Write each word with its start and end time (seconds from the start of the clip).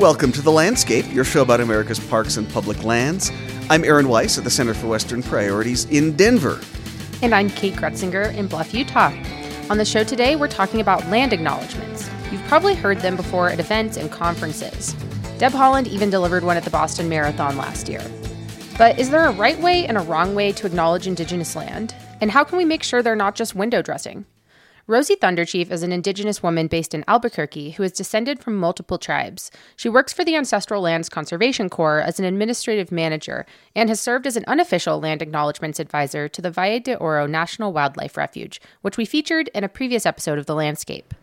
Welcome 0.00 0.32
to 0.32 0.40
The 0.40 0.50
Landscape, 0.50 1.04
your 1.12 1.24
show 1.24 1.42
about 1.42 1.60
America's 1.60 2.00
parks 2.00 2.38
and 2.38 2.48
public 2.48 2.84
lands. 2.84 3.30
I'm 3.68 3.84
Aaron 3.84 4.08
Weiss 4.08 4.38
at 4.38 4.44
the 4.44 4.50
Center 4.50 4.72
for 4.72 4.86
Western 4.86 5.22
Priorities 5.22 5.84
in 5.90 6.16
Denver. 6.16 6.58
And 7.20 7.34
I'm 7.34 7.50
Kate 7.50 7.74
Groetzinger 7.74 8.34
in 8.34 8.46
Bluff, 8.46 8.72
Utah. 8.72 9.12
On 9.68 9.76
the 9.76 9.84
show 9.84 10.02
today, 10.02 10.36
we're 10.36 10.48
talking 10.48 10.80
about 10.80 11.06
land 11.08 11.34
acknowledgements. 11.34 12.08
You've 12.32 12.42
probably 12.44 12.74
heard 12.74 13.00
them 13.00 13.14
before 13.14 13.50
at 13.50 13.60
events 13.60 13.98
and 13.98 14.10
conferences. 14.10 14.94
Deb 15.36 15.52
Haaland 15.52 15.86
even 15.88 16.08
delivered 16.08 16.44
one 16.44 16.56
at 16.56 16.64
the 16.64 16.70
Boston 16.70 17.10
Marathon 17.10 17.58
last 17.58 17.86
year. 17.86 18.02
But 18.78 18.98
is 18.98 19.10
there 19.10 19.26
a 19.26 19.32
right 19.32 19.60
way 19.60 19.84
and 19.84 19.98
a 19.98 20.00
wrong 20.00 20.34
way 20.34 20.50
to 20.52 20.66
acknowledge 20.66 21.06
Indigenous 21.06 21.54
land? 21.54 21.94
And 22.22 22.30
how 22.30 22.42
can 22.42 22.56
we 22.56 22.64
make 22.64 22.82
sure 22.82 23.02
they're 23.02 23.14
not 23.14 23.34
just 23.34 23.54
window 23.54 23.82
dressing? 23.82 24.24
Rosie 24.86 25.14
Thunderchief 25.14 25.70
is 25.70 25.82
an 25.82 25.92
Indigenous 25.92 26.42
woman 26.42 26.66
based 26.66 26.94
in 26.94 27.04
Albuquerque 27.06 27.72
who 27.72 27.82
is 27.82 27.92
descended 27.92 28.40
from 28.40 28.56
multiple 28.56 28.98
tribes. 28.98 29.50
She 29.76 29.88
works 29.88 30.12
for 30.12 30.24
the 30.24 30.34
Ancestral 30.34 30.82
Lands 30.82 31.08
Conservation 31.08 31.68
Corps 31.68 32.00
as 32.00 32.18
an 32.18 32.24
administrative 32.24 32.90
manager 32.90 33.46
and 33.76 33.88
has 33.88 34.00
served 34.00 34.26
as 34.26 34.36
an 34.36 34.44
unofficial 34.46 34.98
land 34.98 35.22
acknowledgements 35.22 35.78
advisor 35.78 36.28
to 36.28 36.42
the 36.42 36.50
Valle 36.50 36.80
de 36.80 36.96
Oro 36.96 37.26
National 37.26 37.72
Wildlife 37.72 38.16
Refuge, 38.16 38.60
which 38.82 38.96
we 38.96 39.04
featured 39.04 39.48
in 39.54 39.64
a 39.64 39.68
previous 39.68 40.06
episode 40.06 40.38
of 40.38 40.46
The 40.46 40.54
Landscape. 40.54 41.14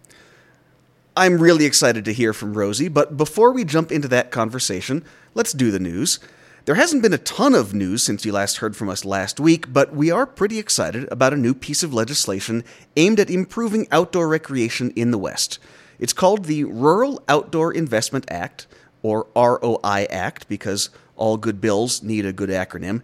I'm 1.16 1.40
really 1.40 1.66
excited 1.66 2.05
to 2.05 2.13
hear 2.13 2.34
from 2.34 2.54
Rosie, 2.54 2.90
but 2.90 3.18
before 3.18 3.52
we 3.52 3.66
jump 3.66 3.91
into 3.91 4.08
that 4.10 4.30
conversation, 4.30 5.04
let's 5.34 5.52
do 5.52 5.71
the 5.71 5.80
news. 5.80 6.20
There 6.67 6.76
hasn't 6.76 7.02
been 7.02 7.13
a 7.13 7.17
ton 7.17 7.55
of 7.55 7.73
news 7.73 8.03
since 8.03 8.26
you 8.26 8.34
last 8.34 8.57
heard 8.57 8.76
from 8.76 8.89
us 8.89 9.05
last 9.05 9.39
week, 9.39 9.71
but 9.71 9.95
we 9.95 10.12
are 10.12 10.26
pretty 10.26 10.59
excited 10.59 11.07
about 11.09 11.31
a 11.31 11.38
new 11.38 11.53
piece 11.53 11.81
of 11.81 11.93
legislation 11.93 12.66
aimed 12.98 13.21
at 13.21 13.30
improving 13.30 13.88
outdoor 13.90 14.27
recreation 14.27 14.91
in 14.93 15.12
the 15.12 15.17
West. 15.17 15.59
It's 15.98 16.12
called 16.12 16.43
the 16.43 16.65
Rural 16.65 17.24
Outdoor 17.29 17.71
Investment 17.71 18.26
Act, 18.29 18.68
or 19.01 19.27
ROI 19.34 20.07
Act, 20.09 20.49
because 20.49 20.90
all 21.15 21.37
good 21.37 21.62
bills 21.62 22.04
need 22.04 22.26
a 22.26 22.34
good 22.34 22.49
acronym. 22.49 23.02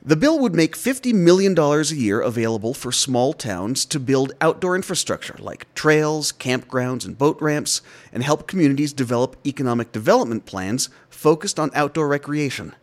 The 0.00 0.14
bill 0.14 0.38
would 0.38 0.54
make 0.54 0.76
$50 0.76 1.12
million 1.12 1.58
a 1.58 1.82
year 1.82 2.20
available 2.20 2.72
for 2.72 2.92
small 2.92 3.32
towns 3.32 3.84
to 3.86 3.98
build 3.98 4.32
outdoor 4.40 4.76
infrastructure 4.76 5.34
like 5.40 5.66
trails, 5.74 6.30
campgrounds, 6.30 7.04
and 7.04 7.18
boat 7.18 7.42
ramps, 7.42 7.82
and 8.12 8.22
help 8.22 8.46
communities 8.46 8.92
develop 8.92 9.36
economic 9.44 9.90
development 9.90 10.46
plans 10.46 10.88
focused 11.10 11.58
on 11.58 11.72
outdoor 11.74 12.06
recreation. 12.06 12.76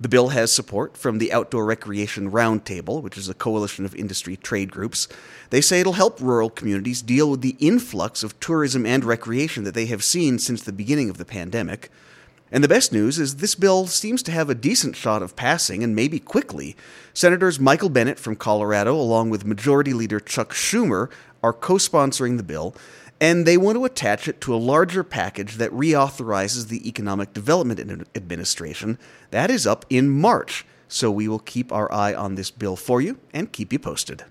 The 0.00 0.08
bill 0.08 0.28
has 0.28 0.50
support 0.50 0.96
from 0.96 1.18
the 1.18 1.30
Outdoor 1.30 1.66
Recreation 1.66 2.30
Roundtable, 2.30 3.02
which 3.02 3.18
is 3.18 3.28
a 3.28 3.34
coalition 3.34 3.84
of 3.84 3.94
industry 3.94 4.34
trade 4.34 4.72
groups. 4.72 5.08
They 5.50 5.60
say 5.60 5.80
it'll 5.80 5.92
help 5.92 6.18
rural 6.22 6.48
communities 6.48 7.02
deal 7.02 7.30
with 7.30 7.42
the 7.42 7.56
influx 7.58 8.22
of 8.22 8.40
tourism 8.40 8.86
and 8.86 9.04
recreation 9.04 9.64
that 9.64 9.74
they 9.74 9.84
have 9.86 10.02
seen 10.02 10.38
since 10.38 10.62
the 10.62 10.72
beginning 10.72 11.10
of 11.10 11.18
the 11.18 11.26
pandemic. 11.26 11.90
And 12.50 12.64
the 12.64 12.68
best 12.68 12.94
news 12.94 13.18
is 13.18 13.36
this 13.36 13.54
bill 13.54 13.86
seems 13.86 14.22
to 14.22 14.32
have 14.32 14.48
a 14.48 14.54
decent 14.54 14.96
shot 14.96 15.22
of 15.22 15.36
passing, 15.36 15.84
and 15.84 15.94
maybe 15.94 16.18
quickly. 16.18 16.76
Senators 17.12 17.60
Michael 17.60 17.90
Bennet 17.90 18.18
from 18.18 18.36
Colorado, 18.36 18.94
along 18.94 19.28
with 19.28 19.44
Majority 19.44 19.92
Leader 19.92 20.18
Chuck 20.18 20.54
Schumer, 20.54 21.10
are 21.42 21.52
co 21.52 21.74
sponsoring 21.74 22.38
the 22.38 22.42
bill, 22.42 22.74
and 23.20 23.46
they 23.46 23.56
want 23.56 23.76
to 23.76 23.84
attach 23.84 24.26
it 24.26 24.40
to 24.40 24.54
a 24.54 24.56
larger 24.56 25.04
package 25.04 25.56
that 25.56 25.70
reauthorizes 25.72 26.68
the 26.68 26.88
Economic 26.88 27.34
Development 27.34 28.08
Administration. 28.14 28.98
That 29.30 29.50
is 29.50 29.66
up 29.66 29.84
in 29.90 30.08
March, 30.08 30.64
so 30.88 31.10
we 31.10 31.28
will 31.28 31.38
keep 31.38 31.70
our 31.70 31.92
eye 31.92 32.14
on 32.14 32.34
this 32.34 32.50
bill 32.50 32.76
for 32.76 33.00
you 33.00 33.18
and 33.32 33.52
keep 33.52 33.72
you 33.72 33.78
posted. 33.78 34.24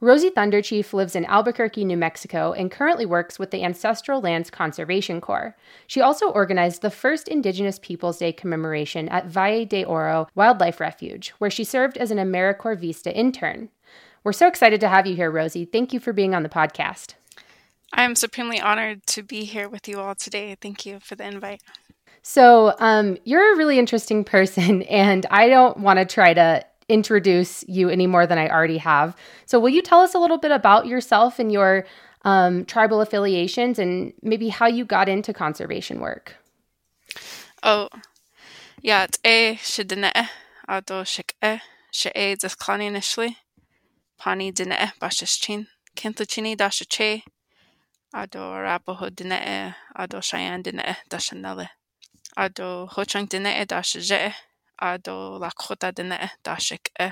Rosie 0.00 0.30
Thunderchief 0.30 0.92
lives 0.92 1.14
in 1.14 1.24
Albuquerque, 1.26 1.84
New 1.84 1.96
Mexico, 1.96 2.52
and 2.52 2.72
currently 2.72 3.06
works 3.06 3.38
with 3.38 3.52
the 3.52 3.62
Ancestral 3.62 4.20
Lands 4.20 4.50
Conservation 4.50 5.20
Corps. 5.20 5.56
She 5.86 6.00
also 6.00 6.28
organized 6.28 6.82
the 6.82 6.90
first 6.90 7.28
Indigenous 7.28 7.78
Peoples 7.78 8.18
Day 8.18 8.32
commemoration 8.32 9.08
at 9.10 9.26
Valle 9.26 9.64
de 9.64 9.84
Oro 9.84 10.26
Wildlife 10.34 10.80
Refuge, 10.80 11.28
where 11.38 11.52
she 11.52 11.62
served 11.62 11.96
as 11.96 12.10
an 12.10 12.18
AmeriCorps 12.18 12.80
Vista 12.80 13.16
intern. 13.16 13.68
We're 14.24 14.32
so 14.32 14.46
excited 14.46 14.80
to 14.80 14.88
have 14.88 15.06
you 15.06 15.16
here, 15.16 15.30
Rosie. 15.30 15.64
Thank 15.64 15.92
you 15.92 15.98
for 15.98 16.12
being 16.12 16.34
on 16.34 16.42
the 16.42 16.48
podcast. 16.48 17.14
I'm 17.92 18.14
supremely 18.14 18.60
honored 18.60 19.04
to 19.08 19.22
be 19.22 19.44
here 19.44 19.68
with 19.68 19.88
you 19.88 20.00
all 20.00 20.14
today. 20.14 20.56
Thank 20.60 20.86
you 20.86 21.00
for 21.00 21.14
the 21.16 21.26
invite. 21.26 21.60
So, 22.22 22.74
um, 22.78 23.18
you're 23.24 23.54
a 23.54 23.56
really 23.56 23.78
interesting 23.78 24.24
person, 24.36 24.82
and 24.82 25.26
I 25.30 25.48
don't 25.48 25.78
want 25.78 25.98
to 25.98 26.04
try 26.04 26.34
to 26.34 26.64
introduce 26.88 27.64
you 27.68 27.88
any 27.88 28.06
more 28.06 28.26
than 28.26 28.38
I 28.38 28.48
already 28.48 28.78
have. 28.78 29.16
So, 29.46 29.58
will 29.58 29.70
you 29.70 29.82
tell 29.82 30.00
us 30.00 30.14
a 30.14 30.18
little 30.18 30.38
bit 30.38 30.52
about 30.52 30.86
yourself 30.86 31.38
and 31.38 31.50
your 31.50 31.84
um, 32.24 32.64
tribal 32.64 33.00
affiliations 33.00 33.78
and 33.78 34.12
maybe 34.22 34.48
how 34.48 34.66
you 34.66 34.84
got 34.84 35.08
into 35.08 35.32
conservation 35.32 36.00
work? 36.00 36.36
Oh, 37.62 37.88
yeah, 38.80 39.04
it's 39.04 39.18
a 39.24 39.56
shidine, 39.56 40.28
ado 40.68 41.02
shik 41.02 41.32
e, 41.42 41.60
she 41.90 42.10
e. 42.14 43.36
Pani 44.22 44.52
dine 44.52 44.76
eh, 44.78 44.92
bashashin, 45.00 45.66
Kintuchini 45.96 46.56
dashache, 46.56 47.22
Ado 48.14 48.38
Arapaho 48.52 49.10
dine, 49.10 49.32
eh, 49.32 49.72
Ado 49.96 50.20
Cheyenne 50.20 50.62
dine 50.62 50.80
eh, 50.84 50.94
dashanele, 51.10 51.68
Ado 52.36 52.86
Hochang 52.86 53.28
dine 53.28 53.66
dashaje, 53.66 54.32
Ado 54.80 55.40
Lakota 55.40 55.92
dine 55.92 56.30
dashik 56.44 56.90
e, 57.00 57.10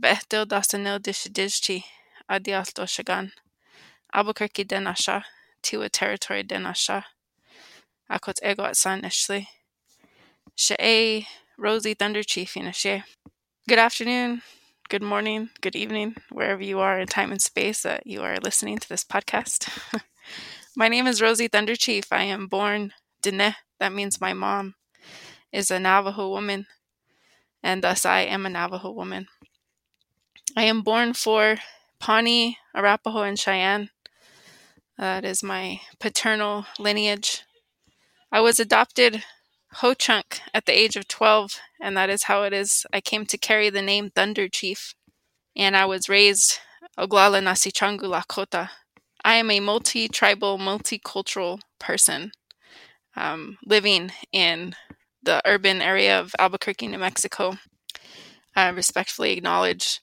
Behtil 0.00 0.46
dasanil 0.46 1.00
dishidijchi, 1.00 1.82
Adialto 2.30 2.86
shagan, 2.86 3.32
Albuquerque 4.14 4.64
denasha, 4.64 5.24
Tiwa 5.64 5.90
territory 5.90 6.44
denasha, 6.44 7.02
Akot 8.08 8.38
ego 8.44 8.62
at 8.66 8.76
san 8.76 9.02
ishli, 9.02 9.48
She'e 10.54 11.26
Rosie 11.58 11.96
Thunderchief 11.96 12.52
inashe. 12.54 13.02
Good 13.68 13.78
afternoon, 13.80 14.42
good 14.88 15.02
morning, 15.02 15.50
good 15.60 15.74
evening, 15.74 16.14
wherever 16.30 16.62
you 16.62 16.78
are 16.78 17.00
in 17.00 17.08
time 17.08 17.32
and 17.32 17.42
space 17.42 17.82
that 17.82 18.06
you 18.06 18.22
are 18.22 18.36
listening 18.36 18.78
to 18.78 18.88
this 18.88 19.02
podcast. 19.02 19.68
my 20.76 20.86
name 20.86 21.08
is 21.08 21.20
Rosie 21.20 21.48
Thunderchief. 21.48 22.06
I 22.12 22.22
am 22.22 22.46
born 22.46 22.92
Dine, 23.20 23.56
that 23.80 23.92
means 23.92 24.20
my 24.20 24.32
mom 24.32 24.76
is 25.52 25.72
a 25.72 25.80
Navajo 25.80 26.28
woman, 26.28 26.66
and 27.62 27.82
thus 27.82 28.06
I 28.06 28.20
am 28.20 28.46
a 28.46 28.50
Navajo 28.50 28.92
woman. 28.92 29.26
I 30.56 30.62
am 30.62 30.82
born 30.82 31.14
for 31.14 31.56
Pawnee, 31.98 32.58
Arapaho, 32.74 33.22
and 33.22 33.38
Cheyenne. 33.38 33.90
That 34.98 35.24
is 35.24 35.42
my 35.42 35.80
paternal 35.98 36.66
lineage. 36.78 37.42
I 38.30 38.40
was 38.40 38.60
adopted 38.60 39.24
Ho 39.80 39.92
Chunk 39.92 40.40
at 40.54 40.64
the 40.64 40.72
age 40.72 40.96
of 40.96 41.06
12, 41.06 41.60
and 41.82 41.94
that 41.98 42.08
is 42.08 42.22
how 42.22 42.44
it 42.44 42.54
is. 42.54 42.86
I 42.94 43.02
came 43.02 43.26
to 43.26 43.36
carry 43.36 43.68
the 43.68 43.82
name 43.82 44.08
Thunder 44.08 44.48
Chief, 44.48 44.94
and 45.54 45.76
I 45.76 45.84
was 45.84 46.08
raised 46.08 46.60
Oglala 46.98 47.42
Nasichangu 47.42 48.04
Lakota. 48.04 48.70
I 49.22 49.34
am 49.34 49.50
a 49.50 49.60
multi 49.60 50.08
tribal, 50.08 50.56
multicultural 50.56 51.60
person 51.78 52.32
um, 53.16 53.58
living 53.66 54.12
in 54.32 54.74
the 55.22 55.42
urban 55.44 55.82
area 55.82 56.18
of 56.18 56.34
Albuquerque, 56.38 56.86
New 56.86 56.98
Mexico. 56.98 57.58
I 58.54 58.70
respectfully 58.70 59.32
acknowledge 59.32 60.00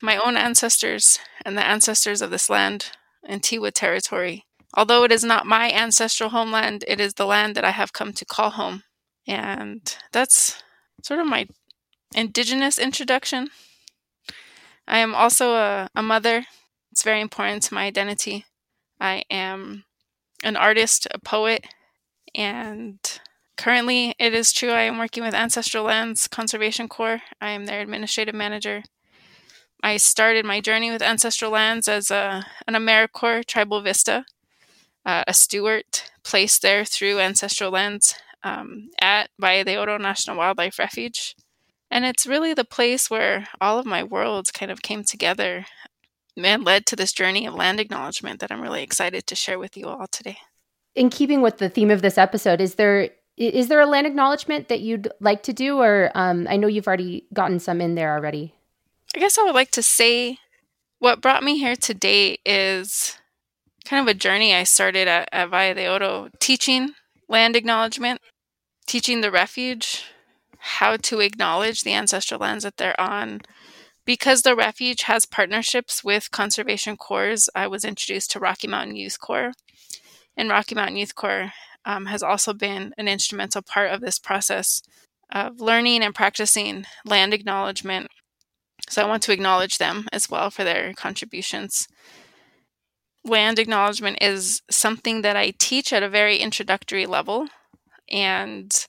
my 0.00 0.16
own 0.16 0.38
ancestors 0.38 1.18
and 1.44 1.58
the 1.58 1.66
ancestors 1.66 2.22
of 2.22 2.30
this 2.30 2.48
land 2.48 2.92
and 3.22 3.42
Tiwa 3.42 3.72
territory. 3.72 4.46
Although 4.72 5.04
it 5.04 5.12
is 5.12 5.22
not 5.22 5.44
my 5.44 5.70
ancestral 5.70 6.30
homeland, 6.30 6.82
it 6.88 6.98
is 6.98 7.12
the 7.12 7.26
land 7.26 7.54
that 7.56 7.64
I 7.64 7.72
have 7.72 7.92
come 7.92 8.14
to 8.14 8.24
call 8.24 8.52
home. 8.52 8.84
And 9.26 9.96
that's 10.12 10.62
sort 11.02 11.20
of 11.20 11.26
my 11.26 11.46
indigenous 12.14 12.78
introduction. 12.78 13.48
I 14.86 14.98
am 14.98 15.14
also 15.14 15.54
a, 15.54 15.88
a 15.94 16.02
mother. 16.02 16.44
It's 16.90 17.02
very 17.02 17.20
important 17.20 17.62
to 17.64 17.74
my 17.74 17.84
identity. 17.84 18.44
I 19.00 19.24
am 19.30 19.84
an 20.44 20.56
artist, 20.56 21.06
a 21.10 21.18
poet, 21.18 21.66
and 22.34 22.98
currently 23.56 24.14
it 24.18 24.34
is 24.34 24.52
true 24.52 24.70
I 24.70 24.82
am 24.82 24.98
working 24.98 25.22
with 25.22 25.34
Ancestral 25.34 25.84
Lands 25.84 26.26
Conservation 26.26 26.88
Corps. 26.88 27.22
I 27.40 27.50
am 27.50 27.66
their 27.66 27.80
administrative 27.80 28.34
manager. 28.34 28.82
I 29.82 29.96
started 29.96 30.44
my 30.44 30.60
journey 30.60 30.90
with 30.90 31.02
Ancestral 31.02 31.50
Lands 31.50 31.88
as 31.88 32.10
a, 32.10 32.46
an 32.68 32.74
AmeriCorps 32.74 33.46
Tribal 33.46 33.82
Vista, 33.82 34.24
uh, 35.04 35.24
a 35.26 35.34
steward 35.34 35.84
placed 36.22 36.62
there 36.62 36.84
through 36.84 37.18
Ancestral 37.18 37.72
Lands 37.72 38.14
um, 38.44 38.90
at 39.00 39.30
Valle 39.38 39.64
de 39.64 39.76
Oro 39.78 39.98
National 39.98 40.36
Wildlife 40.36 40.78
Refuge. 40.78 41.34
And 41.90 42.04
it's 42.04 42.26
really 42.26 42.54
the 42.54 42.64
place 42.64 43.10
where 43.10 43.48
all 43.60 43.78
of 43.78 43.86
my 43.86 44.02
worlds 44.02 44.50
kind 44.50 44.70
of 44.70 44.82
came 44.82 45.04
together 45.04 45.66
and 46.36 46.64
led 46.64 46.86
to 46.86 46.96
this 46.96 47.12
journey 47.12 47.46
of 47.46 47.54
land 47.54 47.80
acknowledgement 47.80 48.40
that 48.40 48.50
I'm 48.50 48.62
really 48.62 48.82
excited 48.82 49.26
to 49.26 49.34
share 49.34 49.58
with 49.58 49.76
you 49.76 49.88
all 49.88 50.06
today. 50.10 50.38
In 50.94 51.10
keeping 51.10 51.42
with 51.42 51.58
the 51.58 51.68
theme 51.68 51.90
of 51.90 52.02
this 52.02 52.18
episode, 52.18 52.60
is 52.60 52.76
there 52.76 53.10
is 53.36 53.68
there 53.68 53.80
a 53.80 53.86
land 53.86 54.06
acknowledgement 54.06 54.68
that 54.68 54.80
you'd 54.80 55.08
like 55.20 55.42
to 55.44 55.54
do, 55.54 55.78
or 55.78 56.10
um, 56.14 56.46
I 56.50 56.56
know 56.56 56.66
you've 56.66 56.86
already 56.86 57.24
gotten 57.32 57.58
some 57.58 57.80
in 57.80 57.94
there 57.94 58.14
already. 58.14 58.54
I 59.16 59.18
guess 59.18 59.38
I 59.38 59.42
would 59.42 59.54
like 59.54 59.70
to 59.72 59.82
say 59.82 60.38
what 60.98 61.20
brought 61.20 61.42
me 61.42 61.58
here 61.58 61.74
today 61.74 62.38
is 62.44 63.18
kind 63.84 64.06
of 64.06 64.14
a 64.14 64.16
journey 64.16 64.54
I 64.54 64.64
started 64.64 65.08
at, 65.08 65.28
at 65.32 65.48
Valle 65.48 65.74
de 65.74 65.90
Oro 65.90 66.28
teaching 66.40 66.92
land 67.28 67.56
acknowledgement, 67.56 68.20
teaching 68.86 69.20
the 69.20 69.30
refuge 69.30 70.04
how 70.58 70.96
to 70.96 71.20
acknowledge 71.20 71.82
the 71.82 71.92
ancestral 71.92 72.40
lands 72.40 72.64
that 72.64 72.76
they're 72.76 73.00
on. 73.00 73.40
Because 74.04 74.42
the 74.42 74.56
refuge 74.56 75.02
has 75.02 75.26
partnerships 75.26 76.02
with 76.02 76.30
conservation 76.30 76.96
corps, 76.96 77.48
I 77.54 77.66
was 77.66 77.84
introduced 77.84 78.30
to 78.32 78.40
Rocky 78.40 78.66
Mountain 78.68 78.96
Youth 78.96 79.20
Corps. 79.20 79.52
And 80.36 80.48
Rocky 80.48 80.74
Mountain 80.74 80.96
Youth 80.96 81.14
Corps 81.14 81.52
um, 81.84 82.06
has 82.06 82.22
also 82.22 82.52
been 82.52 82.94
an 82.96 83.08
instrumental 83.08 83.62
part 83.62 83.90
of 83.90 84.00
this 84.00 84.18
process 84.18 84.82
of 85.30 85.60
learning 85.60 86.02
and 86.02 86.14
practicing 86.14 86.84
land 87.04 87.32
acknowledgement. 87.32 88.08
So 88.88 89.02
I 89.02 89.08
want 89.08 89.22
to 89.24 89.32
acknowledge 89.32 89.78
them 89.78 90.08
as 90.12 90.30
well 90.30 90.50
for 90.50 90.64
their 90.64 90.92
contributions. 90.94 91.88
Land 93.24 93.58
acknowledgement 93.58 94.18
is 94.20 94.62
something 94.70 95.22
that 95.22 95.36
I 95.36 95.52
teach 95.58 95.92
at 95.92 96.02
a 96.02 96.08
very 96.08 96.38
introductory 96.38 97.06
level. 97.06 97.48
And 98.12 98.86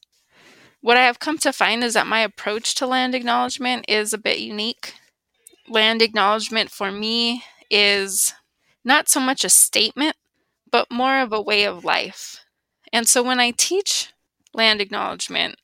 what 0.81 0.97
I 0.97 1.05
have 1.05 1.19
come 1.19 1.37
to 1.39 1.53
find 1.53 1.83
is 1.83 1.93
that 1.93 2.07
my 2.07 2.19
approach 2.19 2.75
to 2.75 2.85
land 2.85 3.15
acknowledgement 3.15 3.85
is 3.87 4.13
a 4.13 4.17
bit 4.17 4.39
unique. 4.39 4.95
Land 5.69 6.01
acknowledgement 6.01 6.69
for 6.69 6.91
me 6.91 7.43
is 7.69 8.33
not 8.83 9.07
so 9.07 9.19
much 9.19 9.45
a 9.45 9.49
statement, 9.49 10.17
but 10.69 10.91
more 10.91 11.21
of 11.21 11.31
a 11.31 11.41
way 11.41 11.63
of 11.63 11.85
life. 11.85 12.43
And 12.91 13.07
so 13.07 13.23
when 13.23 13.39
I 13.39 13.51
teach 13.51 14.11
land 14.53 14.81
acknowledgement, 14.81 15.55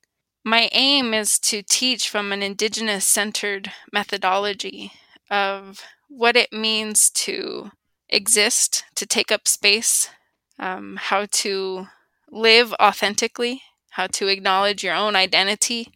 my 0.46 0.70
aim 0.72 1.14
is 1.14 1.38
to 1.40 1.62
teach 1.62 2.10
from 2.10 2.32
an 2.32 2.42
indigenous 2.42 3.06
centered 3.06 3.72
methodology 3.92 4.94
of 5.30 5.84
what 6.08 6.36
it 6.36 6.54
means 6.54 7.10
to 7.12 7.72
exist, 8.08 8.86
to 8.96 9.06
take 9.06 9.32
up 9.32 9.48
space, 9.48 10.10
um, 10.58 10.98
how 11.00 11.28
to 11.32 11.88
live 12.32 12.74
authentically, 12.82 13.62
how 13.92 14.08
to 14.08 14.28
acknowledge 14.28 14.84
your 14.84 14.96
own 14.96 15.16
identity 15.16 15.92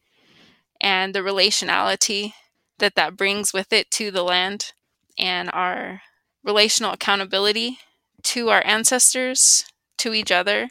and 0.82 1.14
the 1.14 1.20
relationality 1.20 2.34
that 2.80 2.96
that 2.96 3.16
brings 3.16 3.54
with 3.54 3.72
it 3.72 3.90
to 3.92 4.12
the 4.12 4.24
land 4.24 4.74
and 5.18 5.50
our 5.54 6.02
relational 6.44 6.94
accountability 6.94 7.78
to 8.24 8.50
our 8.50 8.66
ancestors, 8.66 9.66
to 9.98 10.14
each 10.14 10.32
other 10.32 10.70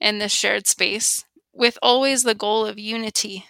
in 0.00 0.18
this 0.18 0.32
shared 0.32 0.66
space 0.66 1.24
with 1.52 1.78
always 1.82 2.22
the 2.22 2.34
goal 2.34 2.66
of 2.66 2.78
unity. 2.78 3.44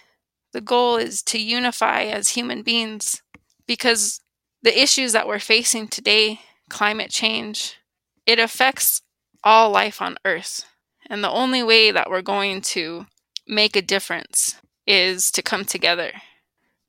The 0.51 0.61
goal 0.61 0.97
is 0.97 1.23
to 1.23 1.41
unify 1.41 2.03
as 2.03 2.29
human 2.29 2.61
beings 2.61 3.21
because 3.65 4.19
the 4.61 4.79
issues 4.79 5.13
that 5.13 5.27
we're 5.27 5.39
facing 5.39 5.87
today, 5.87 6.41
climate 6.69 7.09
change, 7.09 7.77
it 8.25 8.39
affects 8.39 9.01
all 9.43 9.71
life 9.71 10.01
on 10.01 10.17
Earth. 10.25 10.65
And 11.09 11.23
the 11.23 11.29
only 11.29 11.63
way 11.63 11.91
that 11.91 12.09
we're 12.09 12.21
going 12.21 12.61
to 12.61 13.05
make 13.47 13.75
a 13.75 13.81
difference 13.81 14.55
is 14.87 15.31
to 15.31 15.41
come 15.41 15.65
together. 15.65 16.11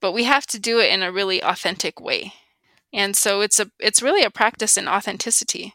But 0.00 0.12
we 0.12 0.24
have 0.24 0.46
to 0.48 0.58
do 0.58 0.78
it 0.78 0.92
in 0.92 1.02
a 1.02 1.12
really 1.12 1.42
authentic 1.42 2.00
way. 2.00 2.32
And 2.92 3.16
so 3.16 3.40
it's 3.40 3.58
a 3.58 3.70
it's 3.80 4.02
really 4.02 4.22
a 4.22 4.30
practice 4.30 4.76
in 4.76 4.86
authenticity. 4.86 5.74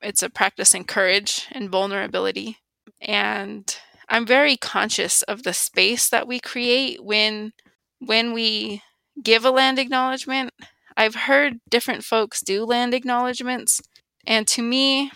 It's 0.00 0.22
a 0.22 0.30
practice 0.30 0.74
in 0.74 0.84
courage 0.84 1.46
and 1.50 1.68
vulnerability. 1.68 2.58
And 3.00 3.76
I'm 4.08 4.26
very 4.26 4.56
conscious 4.56 5.22
of 5.22 5.42
the 5.42 5.52
space 5.52 6.08
that 6.08 6.28
we 6.28 6.40
create 6.40 7.04
when 7.04 7.52
when 7.98 8.32
we 8.32 8.82
give 9.22 9.44
a 9.44 9.50
land 9.50 9.78
acknowledgement. 9.78 10.52
I've 10.96 11.14
heard 11.14 11.60
different 11.68 12.04
folks 12.04 12.40
do 12.40 12.64
land 12.64 12.94
acknowledgements, 12.94 13.80
and 14.26 14.46
to 14.48 14.62
me, 14.62 15.10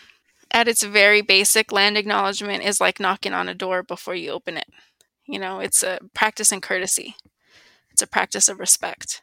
at 0.54 0.68
its 0.68 0.82
very 0.82 1.20
basic, 1.20 1.70
land 1.70 1.98
acknowledgement 1.98 2.64
is 2.64 2.80
like 2.80 2.98
knocking 2.98 3.34
on 3.34 3.48
a 3.48 3.54
door 3.54 3.82
before 3.82 4.14
you 4.14 4.30
open 4.30 4.56
it. 4.56 4.68
You 5.26 5.38
know, 5.38 5.60
it's 5.60 5.82
a 5.82 5.98
practice 6.14 6.50
in 6.50 6.62
courtesy. 6.62 7.16
It's 7.90 8.00
a 8.02 8.06
practice 8.06 8.48
of 8.48 8.58
respect, 8.58 9.20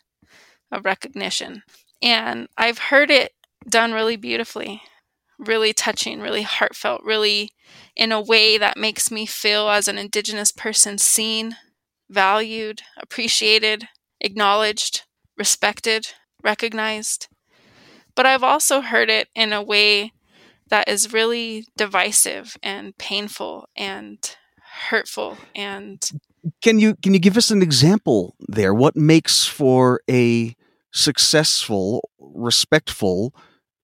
of 0.72 0.86
recognition. 0.86 1.64
And 2.04 2.48
I've 2.56 2.78
heard 2.78 3.10
it 3.10 3.34
done 3.68 3.94
really 3.94 4.16
beautifully 4.16 4.84
really 5.42 5.74
touching, 5.74 6.22
really 6.22 6.44
heartfelt, 6.44 7.02
really 7.04 7.52
in 7.96 8.12
a 8.12 8.22
way 8.22 8.58
that 8.58 8.78
makes 8.78 9.12
me 9.12 9.26
feel 9.26 9.70
as 9.70 9.88
an 9.88 9.98
Indigenous 9.98 10.52
person 10.52 10.98
seen, 10.98 11.58
valued, 12.10 12.84
appreciated, 13.02 13.88
acknowledged, 14.20 15.04
respected, 15.38 16.08
recognized. 16.44 17.28
But 18.16 18.26
I've 18.26 18.44
also 18.44 18.82
heard 18.82 19.10
it 19.10 19.30
in 19.34 19.52
a 19.52 19.64
way 19.64 20.12
that 20.72 20.88
is 20.88 21.14
really 21.14 21.66
divisive 21.78 22.58
and 22.64 22.98
painful 22.98 23.68
and 23.76 24.36
hurtful 24.90 25.38
and 25.56 26.10
can 26.62 26.80
you 26.80 26.96
can 26.96 27.14
you 27.14 27.20
give 27.20 27.38
us 27.38 27.52
an 27.52 27.62
example 27.62 28.36
there 28.48 28.74
what 28.74 28.96
makes 28.96 29.46
for 29.46 30.02
a 30.10 30.56
successful 30.92 32.10
respectful 32.20 33.34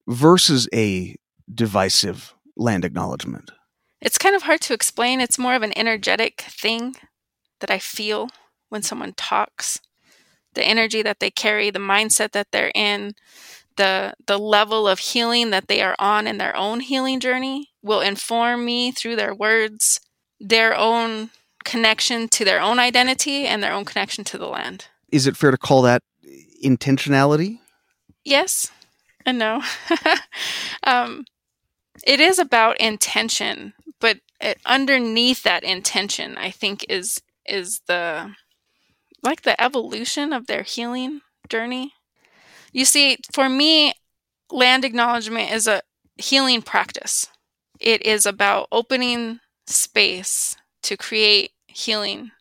versus 0.08 0.68
a 0.74 1.16
divisive 1.54 2.34
land 2.56 2.86
acknowledgement? 2.86 3.52
It's 4.02 4.18
kind 4.18 4.36
of 4.36 4.44
hard 4.44 4.62
to 4.62 4.74
explain. 4.74 5.22
It's 5.22 5.40
more 5.40 5.56
of 5.56 5.64
an 5.64 5.78
energetic 5.78 6.42
thing 6.42 6.96
that 7.60 7.72
I 7.72 7.80
feel 7.80 8.30
when 8.70 8.84
someone 8.84 9.14
talks. 9.14 9.80
The 10.54 10.64
energy 10.64 11.02
that 11.02 11.20
they 11.20 11.30
carry, 11.30 11.70
the 11.70 11.80
mindset 11.80 12.32
that 12.32 12.48
they're 12.52 12.72
in, 12.74 13.14
the 13.78 14.14
the 14.26 14.38
level 14.38 14.88
of 14.88 15.00
healing 15.00 15.50
that 15.52 15.68
they 15.68 15.82
are 15.82 15.96
on 16.00 16.28
in 16.28 16.38
their 16.38 16.56
own 16.56 16.82
healing 16.82 17.20
journey 17.20 17.70
will 17.82 18.02
inform 18.02 18.66
me 18.66 18.92
through 18.92 19.16
their 19.16 19.34
words, 19.34 20.00
their 20.40 20.76
own 20.76 21.30
connection 21.64 22.28
to 22.30 22.46
their 22.46 22.62
own 22.62 22.80
identity 22.80 23.46
and 23.46 23.64
their 23.64 23.74
own 23.74 23.86
connection 23.86 24.24
to 24.24 24.38
the 24.38 24.48
land. 24.48 24.86
Is 25.12 25.28
it 25.28 25.38
fair 25.38 25.52
to 25.52 25.58
call 25.58 25.82
that 25.84 26.04
intentionality? 26.64 27.60
Yes 28.26 28.72
and 29.28 29.38
no. 29.38 29.62
um, 30.84 31.26
it 32.04 32.20
is 32.20 32.40
about 32.40 32.80
intention, 32.80 33.74
but 34.00 34.20
it, 34.40 34.58
underneath 34.66 35.44
that 35.44 35.64
intention, 35.64 36.38
I 36.38 36.50
think 36.50 36.86
is 36.90 37.22
is 37.46 37.82
the 37.88 38.34
like 39.22 39.42
the 39.42 39.62
evolution 39.62 40.34
of 40.34 40.48
their 40.48 40.64
healing 40.64 41.22
journey. 41.50 41.94
You 42.72 42.86
see, 42.86 43.18
for 43.34 43.50
me, 43.50 43.94
land 44.52 44.86
acknowledgement 44.86 45.52
is 45.52 45.68
a 45.68 45.82
healing 46.18 46.62
practice. 46.62 47.28
It 47.80 48.06
is 48.06 48.26
about 48.26 48.68
opening 48.72 49.40
space 49.68 50.56
to 50.84 50.98
create 50.98 51.52
healing. 51.68 52.32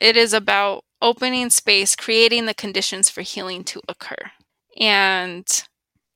It 0.00 0.16
is 0.16 0.32
about 0.32 0.84
opening 1.00 1.50
space, 1.50 1.96
creating 1.96 2.46
the 2.46 2.54
conditions 2.54 3.10
for 3.10 3.22
healing 3.22 3.64
to 3.64 3.80
occur. 3.88 4.30
And 4.78 5.46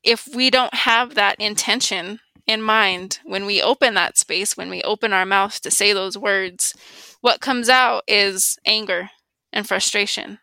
if 0.02 0.28
we 0.34 0.50
don't 0.50 0.74
have 0.74 1.14
that 1.14 1.40
intention 1.40 2.20
in 2.46 2.62
mind 2.62 3.20
when 3.24 3.44
we 3.44 3.60
open 3.60 3.94
that 3.94 4.16
space, 4.16 4.56
when 4.56 4.70
we 4.70 4.82
open 4.82 5.12
our 5.12 5.26
mouth 5.26 5.60
to 5.60 5.70
say 5.70 5.92
those 5.92 6.16
words, 6.16 6.74
what 7.20 7.40
comes 7.40 7.68
out 7.68 8.04
is 8.08 8.58
anger 8.64 9.10
and 9.52 9.68
frustration 9.68 10.38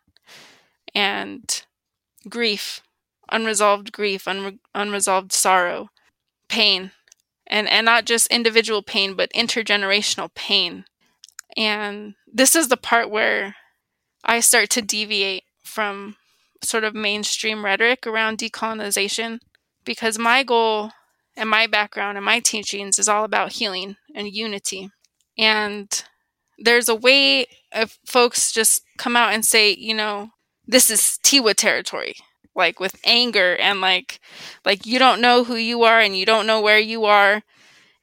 and 0.94 1.63
grief, 2.29 2.82
unresolved 3.32 3.91
grief, 3.91 4.25
unre- 4.25 4.60
unresolved 4.74 5.32
sorrow, 5.32 5.89
pain, 6.50 6.91
and, 7.48 7.67
and 7.70 7.86
not 7.86 8.05
just 8.05 8.27
individual 8.27 8.82
pain, 8.82 9.15
but 9.15 9.32
intergenerational 9.34 10.34
pain. 10.34 10.86
And 11.58 12.15
this 12.32 12.55
is 12.55 12.67
the 12.67 12.77
part 12.77 13.10
where 13.10 13.55
I 14.24 14.39
start 14.39 14.70
to 14.72 14.82
deviate 14.82 15.44
from 15.63 16.15
sort 16.63 16.84
of 16.84 16.96
mainstream 16.96 17.63
rhetoric 17.63 18.08
around 18.08 18.39
decolonization 18.39 19.39
because 19.84 20.17
my 20.17 20.44
goal 20.44 20.91
and 21.38 21.50
my 21.50 21.67
background 21.67 22.17
and 22.17 22.25
my 22.25 22.39
teachings 22.39 22.98
is 22.98 23.08
all 23.08 23.24
about 23.24 23.53
healing 23.53 23.98
and 24.15 24.27
unity. 24.27 24.89
And 25.38 26.03
there's 26.58 26.89
a 26.89 26.96
way 26.96 27.46
if 27.74 28.00
folks 28.05 28.51
just 28.51 28.82
come 28.98 29.15
out 29.15 29.34
and 29.34 29.46
say, 29.46 29.75
you 29.77 29.94
know, 29.94 30.29
this 30.65 30.89
is 30.89 31.20
Tiwa 31.24 31.53
territory, 31.53 32.15
like 32.55 32.79
with 32.79 33.00
anger 33.03 33.55
and 33.57 33.81
like 33.81 34.19
like 34.63 34.85
you 34.85 35.00
don't 35.00 35.21
know 35.21 35.43
who 35.43 35.55
you 35.55 35.83
are 35.83 36.00
and 36.00 36.17
you 36.17 36.25
don't 36.25 36.47
know 36.47 36.62
where 36.62 36.79
you 36.79 37.05
are 37.05 37.43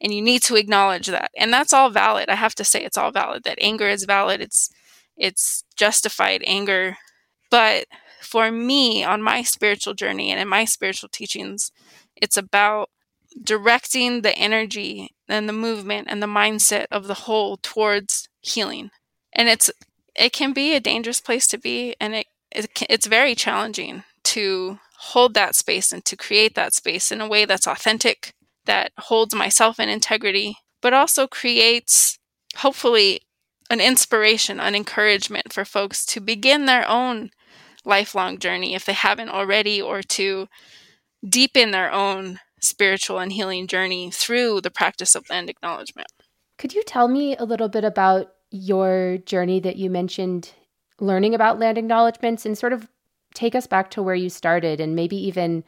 and 0.03 0.13
you 0.13 0.21
need 0.21 0.43
to 0.43 0.57
acknowledge 0.57 1.07
that. 1.07 1.31
And 1.37 1.53
that's 1.53 1.73
all 1.73 1.89
valid. 1.89 2.29
I 2.29 2.35
have 2.35 2.57
to 2.57 2.65
say 2.65 2.85
it's 2.85 2.99
all 2.99 3.13
valid 3.13 3.45
that 3.45 3.59
anger 3.61 3.89
is 3.89 4.05
valid. 4.05 4.41
It's 4.41 4.69
it's 5.17 5.65
justified 5.77 6.43
anger. 6.45 6.99
But 7.51 7.87
for 8.21 8.51
me 8.51 9.05
on 9.05 9.23
my 9.23 9.43
spiritual 9.43 9.95
journey 9.95 10.31
and 10.31 10.41
in 10.41 10.49
my 10.49 10.65
spiritual 10.65 11.09
teachings, 11.09 11.71
it's 12.17 12.37
about 12.37 12.91
directing 13.43 14.23
the 14.23 14.37
energy 14.37 15.11
and 15.29 15.49
the 15.49 15.53
movement 15.53 16.09
and 16.11 16.23
the 16.23 16.27
mindset 16.27 16.87
of 16.91 17.07
the 17.07 17.15
whole 17.15 17.57
towards 17.63 18.29
healing. 18.41 18.91
And 19.33 19.49
it's 19.49 19.71
it 20.15 20.33
can 20.33 20.53
be 20.53 20.75
a 20.75 20.81
dangerous 20.81 21.21
place 21.21 21.47
to 21.49 21.59
be 21.59 21.95
and 22.01 22.15
it, 22.15 22.27
it 22.51 22.71
it's 22.91 23.07
very 23.07 23.35
challenging 23.35 24.03
to 24.25 24.79
hold 24.99 25.35
that 25.35 25.55
space 25.55 25.93
and 25.93 26.05
to 26.05 26.17
create 26.17 26.55
that 26.55 26.75
space 26.75 27.11
in 27.11 27.21
a 27.21 27.29
way 27.29 27.45
that's 27.45 27.67
authentic, 27.67 28.35
that 28.67 28.93
holds 28.99 29.35
myself 29.35 29.81
in 29.81 29.89
integrity, 29.89 30.57
but 30.81 30.93
also 30.93 31.27
creates, 31.27 32.19
hopefully, 32.57 33.21
an 33.71 33.81
inspiration, 33.81 34.61
an 34.61 34.75
encouragement 34.75 35.53
for 35.53 35.65
folks 35.65 36.05
to 36.07 36.21
begin 36.21 36.67
their 36.67 36.89
own 36.89 37.31
lifelong 37.85 38.39
journey 38.39 38.75
if 38.75 38.85
they 38.85 38.93
haven't 38.93 39.31
already, 39.31 39.83
or 39.83 40.03
to 40.03 40.47
deepen 41.29 41.71
their 41.71 41.91
own 41.93 42.39
spiritual 42.61 43.19
and 43.19 43.33
healing 43.33 43.67
journey 43.67 44.11
through 44.11 44.61
the 44.61 44.71
practice 44.71 45.15
of 45.15 45.29
land 45.29 45.51
acknowledgement. 45.51 46.09
Could 46.59 46.75
you 46.75 46.83
tell 46.85 47.09
me 47.09 47.37
a 47.37 47.45
little 47.45 47.69
bit 47.69 47.83
about 47.83 48.29
your 48.51 49.19
journey 49.19 49.59
that 49.61 49.77
you 49.77 49.91
mentioned 49.91 50.53
learning 51.01 51.35
about 51.35 51.59
land 51.59 51.79
acknowledgements 51.79 52.47
and 52.47 52.57
sort 52.57 52.73
of 52.73 52.87
take 53.35 53.55
us 53.55 53.67
back 53.67 53.91
to 53.93 54.03
where 54.03 54.15
you 54.15 54.29
started 54.29 54.81
and 54.81 54.95
maybe 54.95 55.17
even 55.17 55.65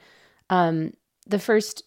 um, 0.50 0.92
the 1.26 1.38
first 1.38 1.84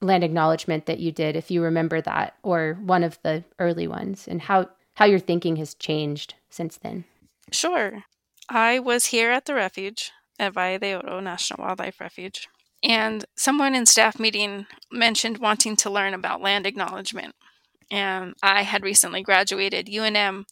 land 0.00 0.24
acknowledgement 0.24 0.86
that 0.86 0.98
you 0.98 1.12
did, 1.12 1.36
if 1.36 1.50
you 1.50 1.62
remember 1.62 2.00
that, 2.00 2.34
or 2.42 2.78
one 2.82 3.04
of 3.04 3.18
the 3.22 3.44
early 3.58 3.86
ones, 3.86 4.26
and 4.26 4.42
how, 4.42 4.68
how 4.94 5.04
your 5.04 5.20
thinking 5.20 5.56
has 5.56 5.74
changed 5.74 6.34
since 6.50 6.76
then? 6.76 7.04
Sure. 7.52 8.04
I 8.48 8.80
was 8.80 9.06
here 9.06 9.30
at 9.30 9.44
the 9.44 9.54
refuge 9.54 10.10
at 10.38 10.54
Valle 10.54 10.78
de 10.78 10.94
Oro 10.94 11.20
National 11.20 11.64
Wildlife 11.64 12.00
Refuge, 12.00 12.48
and 12.82 13.24
someone 13.36 13.74
in 13.74 13.86
staff 13.86 14.18
meeting 14.18 14.66
mentioned 14.90 15.38
wanting 15.38 15.76
to 15.76 15.90
learn 15.90 16.14
about 16.14 16.42
land 16.42 16.66
acknowledgement. 16.66 17.34
And 17.90 18.34
I 18.42 18.62
had 18.62 18.82
recently 18.82 19.22
graduated 19.22 19.86
UNM 19.86 20.44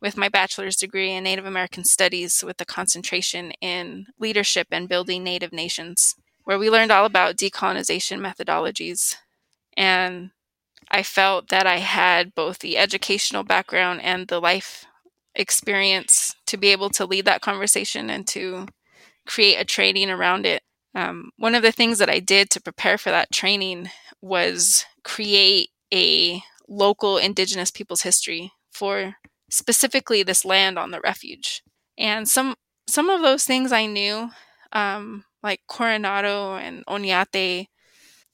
with 0.00 0.16
my 0.16 0.28
bachelor's 0.28 0.76
degree 0.76 1.12
in 1.12 1.24
Native 1.24 1.44
American 1.46 1.84
Studies 1.84 2.42
with 2.44 2.60
a 2.60 2.64
concentration 2.64 3.52
in 3.60 4.06
leadership 4.18 4.68
and 4.70 4.88
building 4.88 5.22
Native 5.22 5.52
nations, 5.52 6.14
where 6.44 6.58
we 6.58 6.70
learned 6.70 6.90
all 6.90 7.04
about 7.04 7.36
decolonization 7.36 8.18
methodologies. 8.18 9.16
And 9.76 10.30
I 10.90 11.02
felt 11.02 11.48
that 11.48 11.66
I 11.66 11.78
had 11.78 12.34
both 12.34 12.58
the 12.58 12.76
educational 12.76 13.44
background 13.44 14.00
and 14.02 14.26
the 14.26 14.40
life 14.40 14.86
experience 15.34 16.34
to 16.46 16.56
be 16.56 16.68
able 16.68 16.90
to 16.90 17.06
lead 17.06 17.24
that 17.26 17.42
conversation 17.42 18.10
and 18.10 18.26
to 18.28 18.66
create 19.26 19.56
a 19.56 19.64
training 19.64 20.10
around 20.10 20.46
it. 20.46 20.62
Um, 20.94 21.30
one 21.36 21.54
of 21.54 21.62
the 21.62 21.70
things 21.70 21.98
that 21.98 22.10
I 22.10 22.18
did 22.18 22.50
to 22.50 22.60
prepare 22.60 22.98
for 22.98 23.10
that 23.10 23.30
training 23.30 23.90
was 24.20 24.84
create 25.04 25.68
a 25.92 26.42
local 26.68 27.16
Indigenous 27.16 27.70
people's 27.70 28.02
history 28.02 28.52
for 28.72 29.14
specifically 29.50 30.22
this 30.22 30.44
land 30.44 30.78
on 30.78 30.90
the 30.90 31.00
refuge. 31.00 31.62
And 31.98 32.28
some 32.28 32.54
some 32.86 33.10
of 33.10 33.20
those 33.22 33.44
things 33.44 33.72
I 33.72 33.86
knew, 33.86 34.30
um, 34.72 35.24
like 35.42 35.60
Coronado 35.68 36.56
and 36.56 36.84
Oñate, 36.86 37.66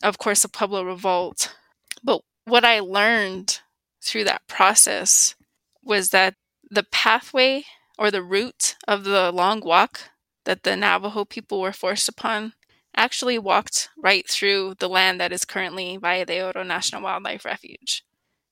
of 0.03 0.19
course, 0.19 0.43
the 0.43 0.49
Pueblo 0.49 0.83
Revolt. 0.83 1.55
But 2.03 2.23
what 2.45 2.65
I 2.65 2.81
learned 2.81 3.61
through 4.03 4.25
that 4.25 4.47
process 4.47 5.35
was 5.83 6.11
that 6.11 6.35
the 6.71 6.85
pathway 6.85 7.65
or 7.99 8.11
the 8.11 8.23
route 8.23 8.77
of 8.87 9.05
the 9.05 9.31
long 9.33 9.61
walk 9.61 10.11
that 10.45 10.63
the 10.63 10.77
Navajo 10.77 11.25
people 11.25 11.61
were 11.61 11.73
forced 11.73 12.09
upon 12.09 12.53
actually 12.97 13.39
walked 13.39 13.91
right 13.99 14.29
through 14.29 14.75
the 14.79 14.89
land 14.89 15.21
that 15.21 15.33
is 15.33 15.45
currently 15.45 15.97
Valle 15.97 16.25
de 16.25 16.43
Oro 16.43 16.63
National 16.63 17.03
Wildlife 17.03 17.45
Refuge. 17.45 18.05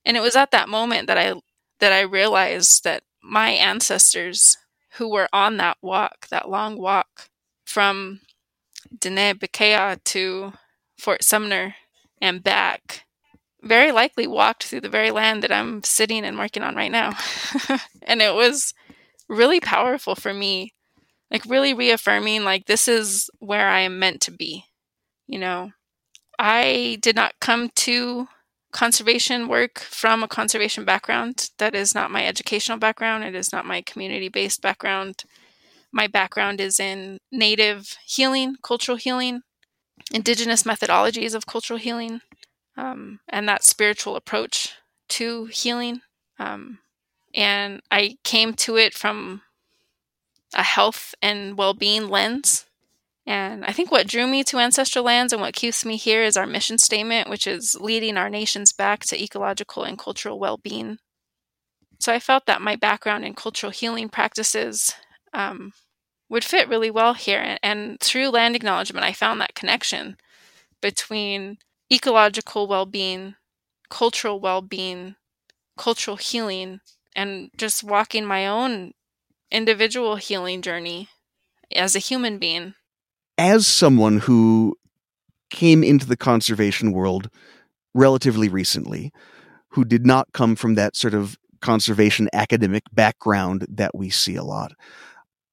And 0.05 0.15
it 0.15 0.21
was 0.21 0.35
at 0.35 0.51
that 0.51 0.69
moment 0.69 1.07
that 1.07 1.17
I 1.17 1.33
that 1.79 1.91
I 1.91 2.01
realized 2.01 2.83
that 2.83 3.03
my 3.21 3.49
ancestors 3.49 4.57
who 4.93 5.09
were 5.09 5.27
on 5.33 5.57
that 5.57 5.77
walk, 5.81 6.27
that 6.29 6.49
long 6.49 6.77
walk 6.77 7.29
from 7.65 8.21
Diné 8.97 9.33
Bikéyah 9.33 10.03
to 10.05 10.53
Fort 10.97 11.23
Sumner 11.23 11.75
and 12.21 12.43
back, 12.43 13.05
very 13.61 13.91
likely 13.91 14.27
walked 14.27 14.63
through 14.63 14.81
the 14.81 14.89
very 14.89 15.11
land 15.11 15.43
that 15.43 15.51
I'm 15.51 15.83
sitting 15.83 16.23
and 16.23 16.37
working 16.37 16.63
on 16.63 16.75
right 16.75 16.91
now. 16.91 17.13
and 18.03 18.21
it 18.21 18.33
was 18.33 18.73
really 19.27 19.59
powerful 19.59 20.15
for 20.15 20.33
me, 20.33 20.73
like 21.31 21.43
really 21.45 21.73
reaffirming, 21.73 22.43
like, 22.43 22.67
this 22.67 22.87
is 22.87 23.29
where 23.39 23.67
I 23.67 23.81
am 23.81 23.99
meant 23.99 24.21
to 24.21 24.31
be. 24.31 24.65
You 25.27 25.39
know, 25.39 25.71
I 26.37 26.99
did 27.01 27.15
not 27.15 27.39
come 27.41 27.69
to 27.75 28.27
conservation 28.75 29.47
work 29.47 29.79
from 29.79 30.21
a 30.21 30.27
conservation 30.27 30.83
background. 30.83 31.49
That 31.59 31.73
is 31.73 31.95
not 31.95 32.11
my 32.11 32.25
educational 32.27 32.77
background, 32.77 33.23
it 33.23 33.33
is 33.33 33.53
not 33.53 33.65
my 33.65 33.81
community 33.81 34.27
based 34.27 34.61
background. 34.61 35.23
My 35.93 36.07
background 36.07 36.59
is 36.59 36.77
in 36.77 37.19
native 37.31 37.95
healing, 38.05 38.57
cultural 38.61 38.97
healing, 38.97 39.43
indigenous 40.11 40.63
methodologies 40.63 41.33
of 41.33 41.45
cultural 41.45 41.79
healing, 41.79 42.19
um, 42.75 43.21
and 43.29 43.47
that 43.47 43.63
spiritual 43.63 44.17
approach 44.17 44.73
to 45.07 45.45
healing. 45.45 46.01
Um, 46.37 46.79
and 47.33 47.81
I 47.89 48.17
came 48.25 48.55
to 48.55 48.75
it 48.75 48.93
from 48.93 49.41
a 50.53 50.63
health 50.63 51.15
and 51.21 51.57
well 51.57 51.73
being 51.73 52.09
lens. 52.09 52.65
And 53.27 53.65
I 53.65 53.71
think 53.71 53.91
what 53.91 54.07
drew 54.07 54.27
me 54.27 54.43
to 54.45 54.59
Ancestral 54.59 55.05
Lands 55.05 55.33
and 55.33 55.41
what 55.41 55.55
keeps 55.55 55.83
me 55.83 55.97
here 55.97 56.23
is 56.23 56.37
our 56.37 56.45
mission 56.45 56.77
statement, 56.77 57.29
which 57.29 57.47
is 57.47 57.75
leading 57.79 58.17
our 58.17 58.29
nations 58.29 58.71
back 58.71 58.99
to 59.05 59.21
ecological 59.21 59.83
and 59.83 59.97
cultural 59.97 60.39
well 60.39 60.57
being. 60.57 60.99
So 61.99 62.13
I 62.13 62.19
felt 62.19 62.45
that 62.45 62.61
my 62.61 62.75
background 62.75 63.25
in 63.25 63.33
cultural 63.33 63.71
healing 63.71 64.09
practices 64.09 64.93
um, 65.33 65.73
would 66.29 66.43
fit 66.43 66.69
really 66.69 66.91
well 66.91 67.15
here. 67.15 67.39
And, 67.39 67.59
and 67.63 67.99
through 67.99 68.29
land 68.29 68.55
acknowledgement, 68.55 69.05
I 69.05 69.13
found 69.13 69.41
that 69.41 69.55
connection 69.55 70.17
between 70.81 71.57
ecological 71.91 72.67
well 72.67 72.85
being, 72.85 73.35
cultural 73.89 74.39
well 74.39 74.61
being, 74.61 75.15
cultural 75.77 76.17
healing, 76.17 76.81
and 77.15 77.49
just 77.57 77.83
walking 77.83 78.25
my 78.25 78.45
own 78.45 78.93
individual 79.51 80.17
healing 80.17 80.61
journey 80.61 81.09
as 81.75 81.95
a 81.95 81.99
human 81.99 82.37
being 82.37 82.75
as 83.37 83.67
someone 83.67 84.19
who 84.19 84.75
came 85.49 85.83
into 85.83 86.05
the 86.05 86.17
conservation 86.17 86.91
world 86.91 87.29
relatively 87.93 88.49
recently, 88.49 89.11
who 89.69 89.85
did 89.85 90.05
not 90.05 90.31
come 90.33 90.55
from 90.55 90.75
that 90.75 90.95
sort 90.95 91.13
of 91.13 91.37
conservation 91.61 92.29
academic 92.33 92.83
background 92.93 93.65
that 93.69 93.95
we 93.95 94.09
see 94.09 94.35
a 94.35 94.43
lot, 94.43 94.71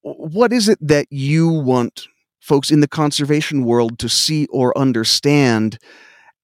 what 0.01 0.51
is 0.51 0.67
it 0.67 0.77
that 0.81 1.07
you 1.09 1.47
want 1.49 2.07
folks 2.39 2.71
in 2.71 2.81
the 2.81 2.87
conservation 2.87 3.63
world 3.63 3.97
to 3.99 4.09
see 4.09 4.47
or 4.51 4.77
understand 4.77 5.77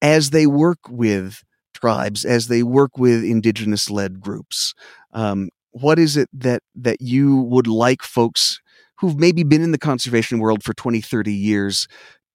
as 0.02 0.30
they 0.30 0.48
work 0.48 0.80
with 0.90 1.44
tribes, 1.74 2.24
as 2.24 2.48
they 2.48 2.64
work 2.64 2.98
with 2.98 3.24
indigenous 3.24 3.90
led 3.90 4.22
groups? 4.22 4.74
Um, 5.14 5.50
what 5.72 6.00
is 6.00 6.18
it 6.18 6.30
that 6.34 6.64
that 6.76 7.02
you 7.02 7.38
would 7.38 7.68
like 7.68 8.02
folks 8.02 8.60
who've 9.00 9.20
maybe 9.20 9.44
been 9.44 9.62
in 9.62 9.72
the 9.72 9.78
conservation 9.78 10.40
world 10.40 10.64
for 10.64 10.74
20, 10.74 11.02
30 11.02 11.34
years 11.34 11.88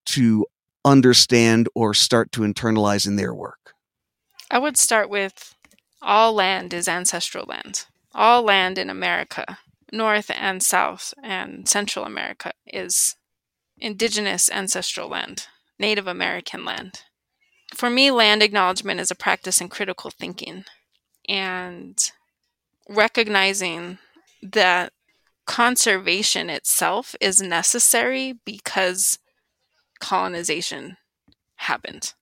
to 0.07 0.47
understand 0.85 1.69
or 1.75 1.95
start 1.95 2.33
to 2.33 2.41
internalize 2.41 3.07
in 3.07 3.17
their 3.17 3.35
work? 3.35 3.75
I 4.51 4.59
would 4.59 4.77
start 4.77 5.09
with 5.09 5.55
all 6.03 6.35
land 6.35 6.75
is 6.75 6.89
ancestral 6.89 7.47
land. 7.47 7.87
All 8.15 8.43
land 8.43 8.79
in 8.79 8.91
America, 8.91 9.59
North 9.93 10.31
and 10.31 10.63
South 10.63 11.15
and 11.23 11.69
Central 11.69 12.05
America, 12.05 12.53
is 12.67 13.17
indigenous 13.79 14.51
ancestral 14.51 15.09
land, 15.09 15.47
Native 15.79 16.07
American 16.07 16.65
land. 16.65 17.01
For 17.75 17.91
me, 17.91 18.11
land 18.11 18.43
acknowledgement 18.43 19.01
is 19.01 19.11
a 19.11 19.17
practice 19.17 19.61
in 19.61 19.69
critical 19.69 20.11
thinking 20.11 20.65
and 21.29 21.99
recognizing 22.89 23.99
that 24.43 24.93
conservation 25.47 26.51
itself 26.51 27.15
is 27.21 27.41
necessary 27.41 28.35
because 28.45 29.19
colonization 30.01 30.97
happened. 31.57 32.15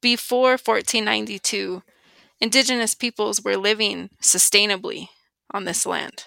Before 0.00 0.52
1492, 0.52 1.82
indigenous 2.40 2.94
peoples 2.94 3.42
were 3.42 3.56
living 3.56 4.10
sustainably 4.22 5.08
on 5.50 5.64
this 5.64 5.84
land. 5.84 6.26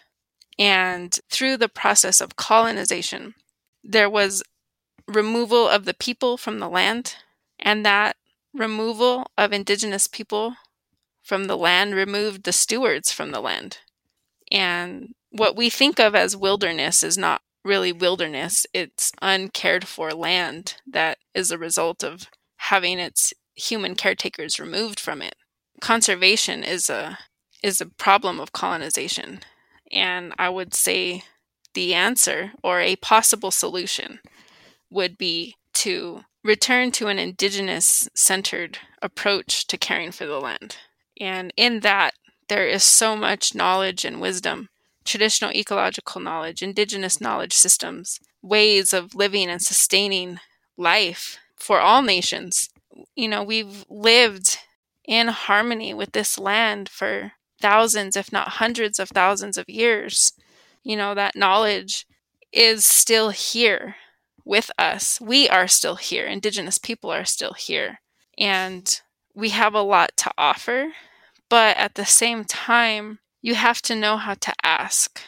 And 0.59 1.17
through 1.29 1.57
the 1.57 1.69
process 1.69 2.21
of 2.21 2.35
colonization, 2.35 3.35
there 3.83 4.09
was 4.09 4.43
removal 5.07 5.67
of 5.67 5.85
the 5.85 5.93
people 5.93 6.37
from 6.37 6.59
the 6.59 6.69
land, 6.69 7.15
and 7.59 7.85
that 7.85 8.17
removal 8.53 9.27
of 9.37 9.53
indigenous 9.53 10.07
people 10.07 10.55
from 11.23 11.45
the 11.45 11.57
land 11.57 11.95
removed 11.95 12.43
the 12.43 12.53
stewards 12.53 13.11
from 13.11 13.31
the 13.31 13.39
land. 13.41 13.79
And 14.51 15.13
what 15.31 15.55
we 15.55 15.69
think 15.69 15.99
of 15.99 16.13
as 16.13 16.35
wilderness 16.35 17.03
is 17.03 17.17
not 17.17 17.41
really 17.63 17.91
wilderness, 17.91 18.65
it's 18.73 19.11
uncared 19.21 19.87
for 19.87 20.11
land 20.11 20.75
that 20.85 21.17
is 21.33 21.51
a 21.51 21.57
result 21.57 22.03
of 22.03 22.27
having 22.57 22.99
its 22.99 23.33
human 23.55 23.95
caretakers 23.95 24.59
removed 24.59 24.99
from 24.99 25.21
it. 25.21 25.35
Conservation 25.79 26.63
is 26.63 26.89
a 26.89 27.17
is 27.63 27.79
a 27.79 27.85
problem 27.85 28.39
of 28.39 28.51
colonization. 28.51 29.39
And 29.91 30.33
I 30.37 30.49
would 30.49 30.73
say 30.73 31.23
the 31.73 31.93
answer 31.93 32.53
or 32.63 32.79
a 32.79 32.95
possible 32.97 33.51
solution 33.51 34.19
would 34.89 35.17
be 35.17 35.55
to 35.73 36.21
return 36.43 36.91
to 36.91 37.07
an 37.07 37.19
indigenous 37.19 38.09
centered 38.15 38.79
approach 39.01 39.67
to 39.67 39.77
caring 39.77 40.11
for 40.11 40.25
the 40.25 40.39
land. 40.39 40.77
And 41.19 41.53
in 41.55 41.81
that, 41.81 42.15
there 42.49 42.67
is 42.67 42.83
so 42.83 43.15
much 43.15 43.53
knowledge 43.53 44.03
and 44.05 44.19
wisdom 44.19 44.69
traditional 45.05 45.51
ecological 45.51 46.21
knowledge, 46.21 46.61
indigenous 46.61 47.15
mm-hmm. 47.15 47.25
knowledge 47.25 47.53
systems, 47.53 48.19
ways 48.41 48.93
of 48.93 49.15
living 49.15 49.49
and 49.49 49.61
sustaining 49.61 50.39
life 50.77 51.37
for 51.55 51.79
all 51.79 52.01
nations. 52.01 52.69
You 53.15 53.27
know, 53.27 53.43
we've 53.43 53.85
lived 53.89 54.57
in 55.05 55.27
harmony 55.27 55.93
with 55.93 56.11
this 56.11 56.37
land 56.37 56.89
for 56.89 57.33
thousands, 57.61 58.15
if 58.15 58.31
not 58.31 58.49
hundreds 58.49 58.99
of 58.99 59.09
thousands 59.09 59.57
of 59.57 59.69
years. 59.69 60.33
You 60.83 60.97
know, 60.97 61.13
that 61.13 61.35
knowledge 61.35 62.05
is 62.51 62.85
still 62.85 63.29
here 63.29 63.95
with 64.43 64.71
us. 64.77 65.19
We 65.21 65.47
are 65.47 65.67
still 65.67 65.95
here. 65.95 66.25
Indigenous 66.25 66.77
people 66.77 67.11
are 67.11 67.25
still 67.25 67.53
here. 67.53 68.01
And 68.37 68.99
we 69.33 69.49
have 69.49 69.73
a 69.73 69.81
lot 69.81 70.11
to 70.17 70.31
offer. 70.37 70.93
But 71.49 71.77
at 71.77 71.95
the 71.95 72.05
same 72.05 72.43
time, 72.45 73.19
you 73.41 73.55
have 73.55 73.81
to 73.83 73.95
know 73.95 74.17
how 74.17 74.35
to 74.35 74.53
ask. 74.63 75.21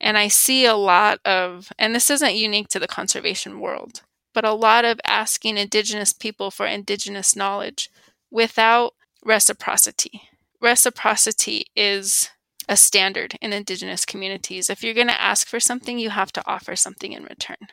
And 0.00 0.16
I 0.16 0.28
see 0.28 0.64
a 0.64 0.74
lot 0.74 1.20
of, 1.24 1.72
and 1.78 1.94
this 1.94 2.10
isn't 2.10 2.34
unique 2.34 2.68
to 2.68 2.78
the 2.78 2.88
conservation 2.88 3.60
world, 3.60 4.02
but 4.32 4.44
a 4.44 4.52
lot 4.52 4.84
of 4.84 5.00
asking 5.06 5.58
Indigenous 5.58 6.12
people 6.12 6.50
for 6.50 6.66
Indigenous 6.66 7.36
knowledge 7.36 7.90
without 8.30 8.94
reciprocity. 9.24 10.22
Reciprocity 10.60 11.66
is 11.76 12.30
a 12.68 12.76
standard 12.76 13.36
in 13.42 13.52
Indigenous 13.52 14.04
communities. 14.04 14.70
If 14.70 14.82
you're 14.82 14.94
going 14.94 15.08
to 15.08 15.20
ask 15.20 15.46
for 15.46 15.60
something, 15.60 15.98
you 15.98 16.10
have 16.10 16.32
to 16.32 16.42
offer 16.46 16.76
something 16.76 17.12
in 17.12 17.24
return, 17.24 17.68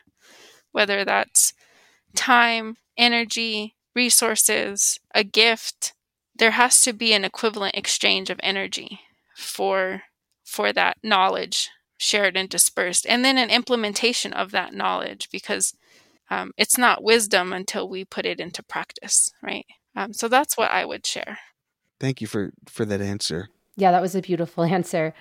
whether 0.72 1.04
that's 1.04 1.54
time, 2.14 2.76
energy, 2.96 3.76
resources, 3.94 4.98
a 5.14 5.24
gift. 5.24 5.94
There 6.36 6.52
has 6.52 6.82
to 6.82 6.92
be 6.92 7.12
an 7.14 7.24
equivalent 7.24 7.76
exchange 7.76 8.28
of 8.30 8.40
energy 8.42 9.00
for 9.38 10.02
for 10.44 10.72
that 10.72 10.96
knowledge 11.02 11.70
shared 11.98 12.36
and 12.36 12.48
dispersed 12.48 13.06
and 13.06 13.24
then 13.24 13.38
an 13.38 13.50
implementation 13.50 14.32
of 14.32 14.50
that 14.50 14.74
knowledge 14.74 15.28
because 15.30 15.74
um, 16.30 16.52
it's 16.56 16.76
not 16.76 17.02
wisdom 17.02 17.52
until 17.52 17.88
we 17.88 18.04
put 18.04 18.26
it 18.26 18.40
into 18.40 18.62
practice 18.62 19.30
right? 19.42 19.66
Um, 19.96 20.12
so 20.12 20.28
that's 20.28 20.56
what 20.56 20.70
i 20.70 20.84
would 20.84 21.06
share. 21.06 21.38
Thank 22.00 22.20
you 22.20 22.26
for 22.26 22.52
for 22.68 22.84
that 22.84 23.00
answer. 23.00 23.48
Yeah 23.76 23.92
that 23.92 24.02
was 24.02 24.14
a 24.14 24.22
beautiful 24.22 24.64
answer. 24.76 25.14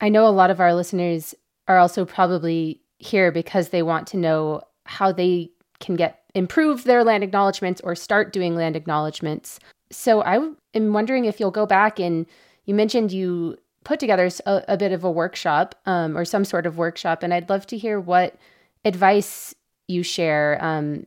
I 0.00 0.08
know 0.08 0.26
a 0.26 0.30
lot 0.30 0.50
of 0.50 0.60
our 0.60 0.74
listeners 0.74 1.34
are 1.68 1.78
also 1.78 2.04
probably 2.04 2.80
here 2.98 3.30
because 3.30 3.68
they 3.68 3.82
want 3.82 4.06
to 4.08 4.16
know 4.16 4.62
how 4.86 5.12
they 5.12 5.50
can 5.80 5.96
get 5.96 6.20
improve 6.34 6.84
their 6.84 7.04
land 7.04 7.22
acknowledgments 7.22 7.80
or 7.84 7.94
start 7.94 8.32
doing 8.32 8.54
land 8.54 8.76
acknowledgments 8.76 9.58
so 9.90 10.22
i 10.22 10.36
am 10.74 10.92
wondering 10.92 11.26
if 11.26 11.38
you'll 11.38 11.50
go 11.50 11.66
back 11.66 11.98
and 11.98 12.26
you 12.64 12.74
mentioned 12.74 13.12
you 13.12 13.56
put 13.84 14.00
together 14.00 14.30
a, 14.46 14.62
a 14.68 14.76
bit 14.76 14.92
of 14.92 15.04
a 15.04 15.10
workshop 15.10 15.74
um, 15.86 16.16
or 16.16 16.24
some 16.24 16.44
sort 16.44 16.66
of 16.66 16.78
workshop, 16.78 17.22
and 17.22 17.34
I'd 17.34 17.50
love 17.50 17.66
to 17.68 17.78
hear 17.78 18.00
what 18.00 18.36
advice 18.84 19.54
you 19.88 20.02
share. 20.02 20.58
Um, 20.62 21.06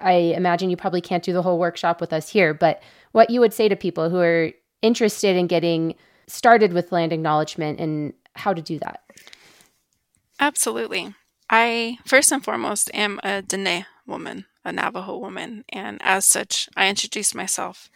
I 0.00 0.12
imagine 0.12 0.70
you 0.70 0.76
probably 0.76 1.00
can't 1.00 1.24
do 1.24 1.32
the 1.32 1.42
whole 1.42 1.58
workshop 1.58 2.00
with 2.00 2.12
us 2.12 2.28
here, 2.28 2.54
but 2.54 2.82
what 3.12 3.30
you 3.30 3.40
would 3.40 3.52
say 3.52 3.68
to 3.68 3.76
people 3.76 4.10
who 4.10 4.18
are 4.18 4.52
interested 4.80 5.36
in 5.36 5.46
getting 5.46 5.94
started 6.26 6.72
with 6.72 6.92
land 6.92 7.12
acknowledgement 7.12 7.80
and 7.80 8.12
how 8.34 8.54
to 8.54 8.62
do 8.62 8.78
that. 8.78 9.02
Absolutely. 10.40 11.14
I, 11.50 11.98
first 12.06 12.32
and 12.32 12.42
foremost, 12.42 12.90
am 12.94 13.20
a 13.22 13.42
Dene 13.42 13.86
woman, 14.06 14.46
a 14.64 14.72
Navajo 14.72 15.18
woman, 15.18 15.64
and 15.68 16.00
as 16.02 16.24
such, 16.24 16.68
I 16.76 16.88
introduced 16.88 17.34
myself 17.34 17.90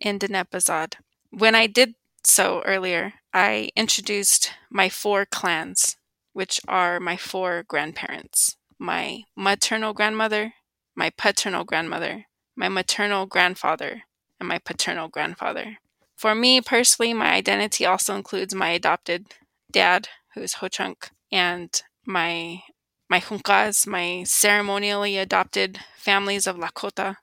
in 0.00 0.18
Diné 0.18 0.44
Bizaad. 0.48 0.94
When 1.30 1.54
I 1.54 1.66
did 1.66 1.94
so 2.24 2.62
earlier, 2.64 3.14
I 3.32 3.70
introduced 3.76 4.52
my 4.70 4.88
four 4.88 5.26
clans, 5.26 5.96
which 6.32 6.60
are 6.68 7.00
my 7.00 7.16
four 7.16 7.64
grandparents 7.66 8.56
my 8.82 9.22
maternal 9.36 9.92
grandmother, 9.94 10.54
my 10.96 11.08
paternal 11.16 11.62
grandmother, 11.62 12.26
my 12.56 12.68
maternal 12.68 13.26
grandfather, 13.26 14.02
and 14.40 14.48
my 14.48 14.58
paternal 14.58 15.08
grandfather. 15.08 15.78
For 16.16 16.34
me 16.34 16.60
personally, 16.60 17.14
my 17.14 17.32
identity 17.32 17.86
also 17.86 18.16
includes 18.16 18.54
my 18.54 18.70
adopted 18.70 19.34
dad, 19.70 20.08
who 20.34 20.42
is 20.42 20.54
Ho-Chunk, 20.54 21.10
and 21.30 21.70
my 22.04 22.62
my 23.08 23.20
hunkas, 23.20 23.86
my 23.86 24.24
ceremonially 24.24 25.18
adopted 25.18 25.78
families 25.96 26.46
of 26.46 26.56
Lakota. 26.56 27.16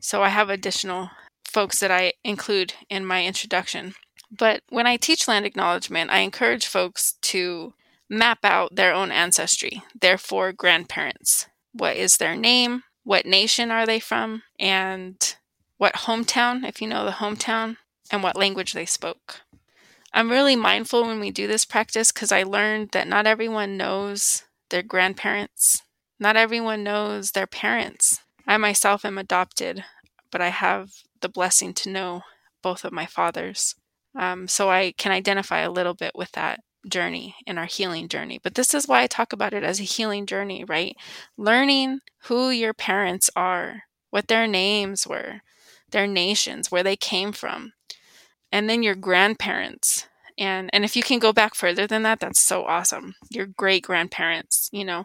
So 0.00 0.22
I 0.22 0.30
have 0.30 0.48
additional 0.48 1.10
folks 1.46 1.80
that 1.80 1.90
I 1.90 2.14
include 2.24 2.74
in 2.88 3.04
my 3.04 3.24
introduction. 3.24 3.94
But 4.30 4.62
when 4.68 4.86
I 4.86 4.96
teach 4.96 5.28
land 5.28 5.46
acknowledgement, 5.46 6.10
I 6.10 6.18
encourage 6.18 6.66
folks 6.66 7.14
to 7.22 7.74
map 8.08 8.44
out 8.44 8.74
their 8.74 8.92
own 8.92 9.10
ancestry, 9.10 9.82
their 9.98 10.18
four 10.18 10.52
grandparents. 10.52 11.46
What 11.72 11.96
is 11.96 12.16
their 12.16 12.36
name? 12.36 12.82
What 13.04 13.26
nation 13.26 13.70
are 13.70 13.86
they 13.86 14.00
from? 14.00 14.42
And 14.58 15.16
what 15.78 15.94
hometown, 15.94 16.66
if 16.66 16.80
you 16.80 16.88
know 16.88 17.04
the 17.04 17.12
hometown, 17.12 17.76
and 18.10 18.22
what 18.22 18.36
language 18.36 18.72
they 18.72 18.86
spoke. 18.86 19.42
I'm 20.12 20.30
really 20.30 20.56
mindful 20.56 21.04
when 21.04 21.20
we 21.20 21.30
do 21.30 21.46
this 21.46 21.64
practice 21.64 22.12
because 22.12 22.32
I 22.32 22.42
learned 22.42 22.90
that 22.92 23.08
not 23.08 23.26
everyone 23.26 23.76
knows 23.76 24.44
their 24.70 24.82
grandparents, 24.82 25.82
not 26.18 26.36
everyone 26.36 26.82
knows 26.82 27.32
their 27.32 27.46
parents. 27.46 28.20
I 28.46 28.56
myself 28.56 29.04
am 29.04 29.18
adopted, 29.18 29.84
but 30.30 30.40
I 30.40 30.48
have 30.48 30.92
the 31.20 31.28
blessing 31.28 31.74
to 31.74 31.90
know 31.90 32.22
both 32.62 32.84
of 32.84 32.92
my 32.92 33.06
fathers. 33.06 33.74
Um, 34.18 34.48
so 34.48 34.70
I 34.70 34.92
can 34.96 35.12
identify 35.12 35.60
a 35.60 35.70
little 35.70 35.94
bit 35.94 36.12
with 36.14 36.32
that 36.32 36.60
journey 36.88 37.34
in 37.46 37.58
our 37.58 37.66
healing 37.66 38.08
journey. 38.08 38.40
But 38.42 38.54
this 38.54 38.74
is 38.74 38.88
why 38.88 39.02
I 39.02 39.06
talk 39.06 39.32
about 39.32 39.52
it 39.52 39.62
as 39.62 39.80
a 39.80 39.84
healing 39.84 40.26
journey, 40.26 40.64
right? 40.64 40.96
Learning 41.36 42.00
who 42.24 42.50
your 42.50 42.72
parents 42.72 43.28
are, 43.36 43.82
what 44.10 44.28
their 44.28 44.46
names 44.46 45.06
were, 45.06 45.40
their 45.90 46.06
nations, 46.06 46.70
where 46.70 46.82
they 46.82 46.96
came 46.96 47.32
from, 47.32 47.72
and 48.50 48.68
then 48.68 48.82
your 48.82 48.94
grandparents. 48.94 50.06
And 50.38 50.70
and 50.72 50.84
if 50.84 50.96
you 50.96 51.02
can 51.02 51.18
go 51.18 51.32
back 51.32 51.54
further 51.54 51.86
than 51.86 52.02
that, 52.02 52.20
that's 52.20 52.42
so 52.42 52.64
awesome. 52.64 53.14
Your 53.30 53.46
great 53.46 53.82
grandparents, 53.82 54.68
you 54.72 54.84
know, 54.84 55.04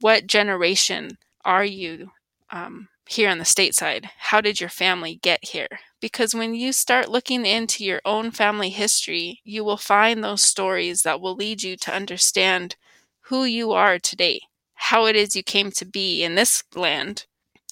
what 0.00 0.26
generation 0.26 1.18
are 1.44 1.64
you 1.64 2.10
um, 2.50 2.88
here 3.10 3.28
on 3.28 3.38
the 3.38 3.44
stateside? 3.44 4.08
How 4.18 4.40
did 4.40 4.60
your 4.60 4.70
family 4.70 5.18
get 5.22 5.44
here? 5.44 5.80
Because 6.00 6.34
when 6.34 6.54
you 6.54 6.72
start 6.72 7.10
looking 7.10 7.44
into 7.44 7.84
your 7.84 8.00
own 8.04 8.30
family 8.30 8.70
history, 8.70 9.40
you 9.44 9.64
will 9.64 9.76
find 9.76 10.22
those 10.22 10.42
stories 10.42 11.02
that 11.02 11.20
will 11.20 11.34
lead 11.34 11.62
you 11.62 11.76
to 11.78 11.92
understand 11.94 12.76
who 13.22 13.44
you 13.44 13.72
are 13.72 13.98
today, 13.98 14.40
how 14.74 15.06
it 15.06 15.16
is 15.16 15.34
you 15.34 15.42
came 15.42 15.70
to 15.72 15.84
be 15.84 16.22
in 16.22 16.36
this 16.36 16.62
land. 16.74 17.26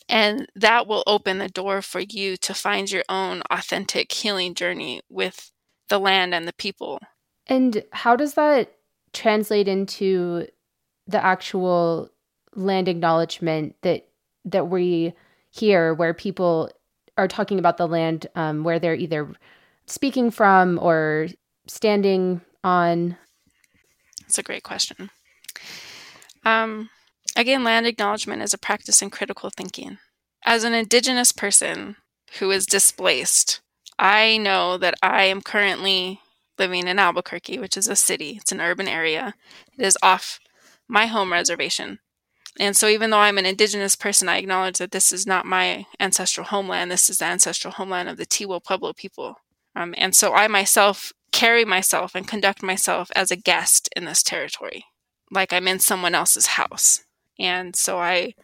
And 0.09 0.49
that 0.57 0.87
will 0.87 1.05
open 1.07 1.39
the 1.39 1.49
door 1.49 1.83
for 1.83 2.01
you 2.01 2.37
to 2.39 2.55
find 2.55 2.91
your 2.91 3.05
own 3.09 3.43
authentic 3.51 4.11
healing 4.11 4.55
journey 4.55 5.03
with 5.09 5.53
the 5.89 6.01
land 6.01 6.35
and 6.35 6.49
the 6.49 6.55
people. 6.55 6.99
And 7.47 7.85
how 7.93 8.17
does 8.17 8.35
that 8.35 8.73
translate 9.13 9.69
into 9.69 10.49
the 11.07 11.25
actual 11.25 12.11
land 12.55 12.89
acknowledgement 12.89 13.77
that 13.83 14.09
that 14.45 14.69
we 14.69 15.15
here 15.51 15.95
where 15.95 16.15
people 16.15 16.71
are 17.17 17.29
talking 17.29 17.59
about 17.59 17.77
the 17.77 17.89
land 17.89 18.27
um, 18.35 18.65
where 18.65 18.79
they're 18.79 18.95
either 18.95 19.33
speaking 19.87 20.31
from 20.31 20.79
or 20.81 21.29
standing 21.67 22.41
on? 22.63 23.17
That's 24.23 24.39
a 24.39 24.43
great 24.43 24.63
question. 24.63 25.11
Um, 26.45 26.91
again, 27.37 27.65
land 27.65 27.87
acknowledgement 27.87 28.43
is 28.43 28.55
a 28.55 28.59
practice 28.59 29.03
in 29.03 29.11
critical 29.11 29.51
thinking. 29.51 29.99
As 30.45 30.65
an 30.65 30.75
Indigenous 30.75 31.33
person 31.33 31.97
who 32.39 32.51
is 32.51 32.67
displaced, 32.67 33.61
I 33.99 34.37
know 34.37 34.79
that 34.79 34.95
I 35.03 35.25
am 35.25 35.43
currently 35.43 36.21
living 36.59 36.87
in 36.87 36.99
Albuquerque, 36.99 37.59
which 37.59 37.77
is 37.77 37.89
a 37.89 37.97
city, 37.97 38.39
it's 38.41 38.53
an 38.53 38.61
urban 38.61 38.89
area. 38.89 39.35
It 39.77 39.85
is 39.85 39.99
off 40.03 40.41
my 40.89 41.07
home 41.07 41.33
reservation. 41.33 41.99
And 42.59 42.77
so, 42.77 42.89
even 42.89 43.11
though 43.11 43.19
I'm 43.19 43.39
an 43.39 43.47
indigenous 43.47 43.95
person, 43.95 44.29
I 44.29 44.39
acknowledge 44.39 44.79
that 44.79 44.91
this 44.91 45.13
is 45.13 45.27
not 45.27 45.47
my 45.47 45.87
ancestral 46.01 46.47
homeland. 46.47 46.91
This 46.91 47.09
is 47.09 47.19
the 47.19 47.27
ancestral 47.27 47.73
homeland 47.73 48.09
of 48.09 48.17
the 48.17 48.27
Tewa 48.27 48.63
Pueblo 48.63 48.93
people. 48.93 49.37
Um, 49.77 49.95
and 49.97 50.15
so, 50.15 50.35
I 50.35 50.49
myself 50.49 51.13
carry 51.31 51.65
myself 51.65 52.15
and 52.15 52.27
conduct 52.27 52.63
myself 52.63 53.11
as 53.15 53.31
a 53.31 53.37
guest 53.37 53.89
in 53.95 54.07
this 54.07 54.23
territory, 54.23 54.85
like 55.31 55.53
I'm 55.53 55.69
in 55.69 55.79
someone 55.79 56.15
else's 56.15 56.47
house. 56.47 57.05
And 57.39 57.77
so, 57.77 57.99
I, 57.99 58.35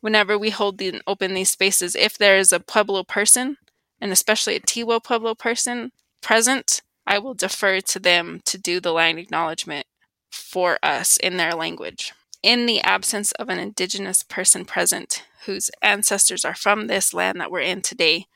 whenever 0.00 0.36
we 0.36 0.50
hold 0.50 0.78
the, 0.78 1.00
open 1.06 1.34
these 1.34 1.50
spaces, 1.50 1.94
if 1.94 2.18
there 2.18 2.38
is 2.38 2.52
a 2.52 2.58
Pueblo 2.58 3.04
person, 3.04 3.56
and 4.00 4.10
especially 4.10 4.56
a 4.56 4.60
Tewa 4.60 5.02
Pueblo 5.02 5.36
person 5.36 5.92
present, 6.20 6.82
I 7.06 7.18
will 7.18 7.34
defer 7.34 7.80
to 7.80 8.00
them 8.00 8.40
to 8.46 8.58
do 8.58 8.80
the 8.80 8.92
land 8.92 9.18
acknowledgement 9.18 9.86
for 10.30 10.78
us 10.82 11.16
in 11.16 11.36
their 11.36 11.54
language. 11.54 12.12
In 12.42 12.66
the 12.66 12.80
absence 12.80 13.32
of 13.32 13.48
an 13.48 13.58
Indigenous 13.58 14.22
person 14.22 14.64
present 14.64 15.24
whose 15.46 15.70
ancestors 15.82 16.44
are 16.44 16.54
from 16.54 16.86
this 16.86 17.14
land 17.14 17.40
that 17.40 17.50
we're 17.50 17.60
in 17.60 17.82
today, 17.82 18.26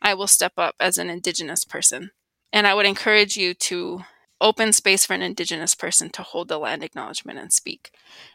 I 0.00 0.14
will 0.14 0.26
step 0.26 0.52
up 0.56 0.74
as 0.80 0.98
an 0.98 1.10
Indigenous 1.10 1.64
person. 1.64 2.10
And 2.52 2.66
I 2.66 2.74
would 2.74 2.86
encourage 2.86 3.36
you 3.36 3.54
to 3.54 4.04
open 4.40 4.72
space 4.72 5.06
for 5.06 5.14
an 5.14 5.22
Indigenous 5.22 5.74
person 5.74 6.10
to 6.10 6.22
hold 6.22 6.48
the 6.48 6.58
land 6.58 6.82
acknowledgement 6.82 7.38
and 7.38 7.52
speak. 7.52 7.92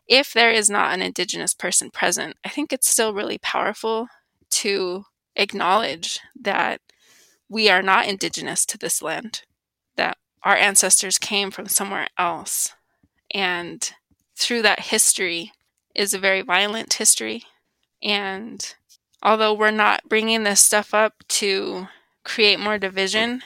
If 0.08 0.34
there 0.34 0.52
is 0.52 0.70
not 0.70 0.94
an 0.94 1.02
Indigenous 1.02 1.54
person 1.54 1.92
present, 1.92 2.38
I 2.46 2.50
think 2.50 2.72
it's 2.72 2.90
still 2.90 3.13
really 3.13 3.38
powerful 3.38 4.08
to 4.52 5.06
acknowledge 5.36 6.20
that 6.40 6.82
we 7.50 7.70
are 7.70 7.82
not 7.82 8.08
Indigenous 8.08 8.66
to 8.68 8.78
this 8.78 9.02
land, 9.02 9.44
that 9.98 10.18
our 10.44 10.56
ancestors 10.56 11.18
came 11.18 11.52
from 11.52 11.68
somewhere 11.68 12.08
else. 12.18 12.74
And 13.34 13.92
through 14.38 14.62
that 14.62 14.80
history 14.80 15.52
is 15.95 16.13
a 16.13 16.19
very 16.19 16.41
violent 16.41 16.93
history. 16.93 17.43
And 18.04 18.76
although 19.23 19.54
we're 19.54 19.71
not 19.71 20.08
bringing 20.08 20.43
this 20.43 20.62
stuff 20.62 20.93
up 20.93 21.13
to 21.30 21.88
create 22.23 22.60
more 22.60 22.78
division, 22.78 23.41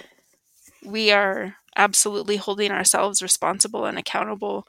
we 0.85 1.11
are 1.11 1.55
absolutely 1.77 2.35
holding 2.37 2.71
ourselves 2.71 3.21
responsible 3.21 3.85
and 3.85 3.97
accountable 3.97 4.67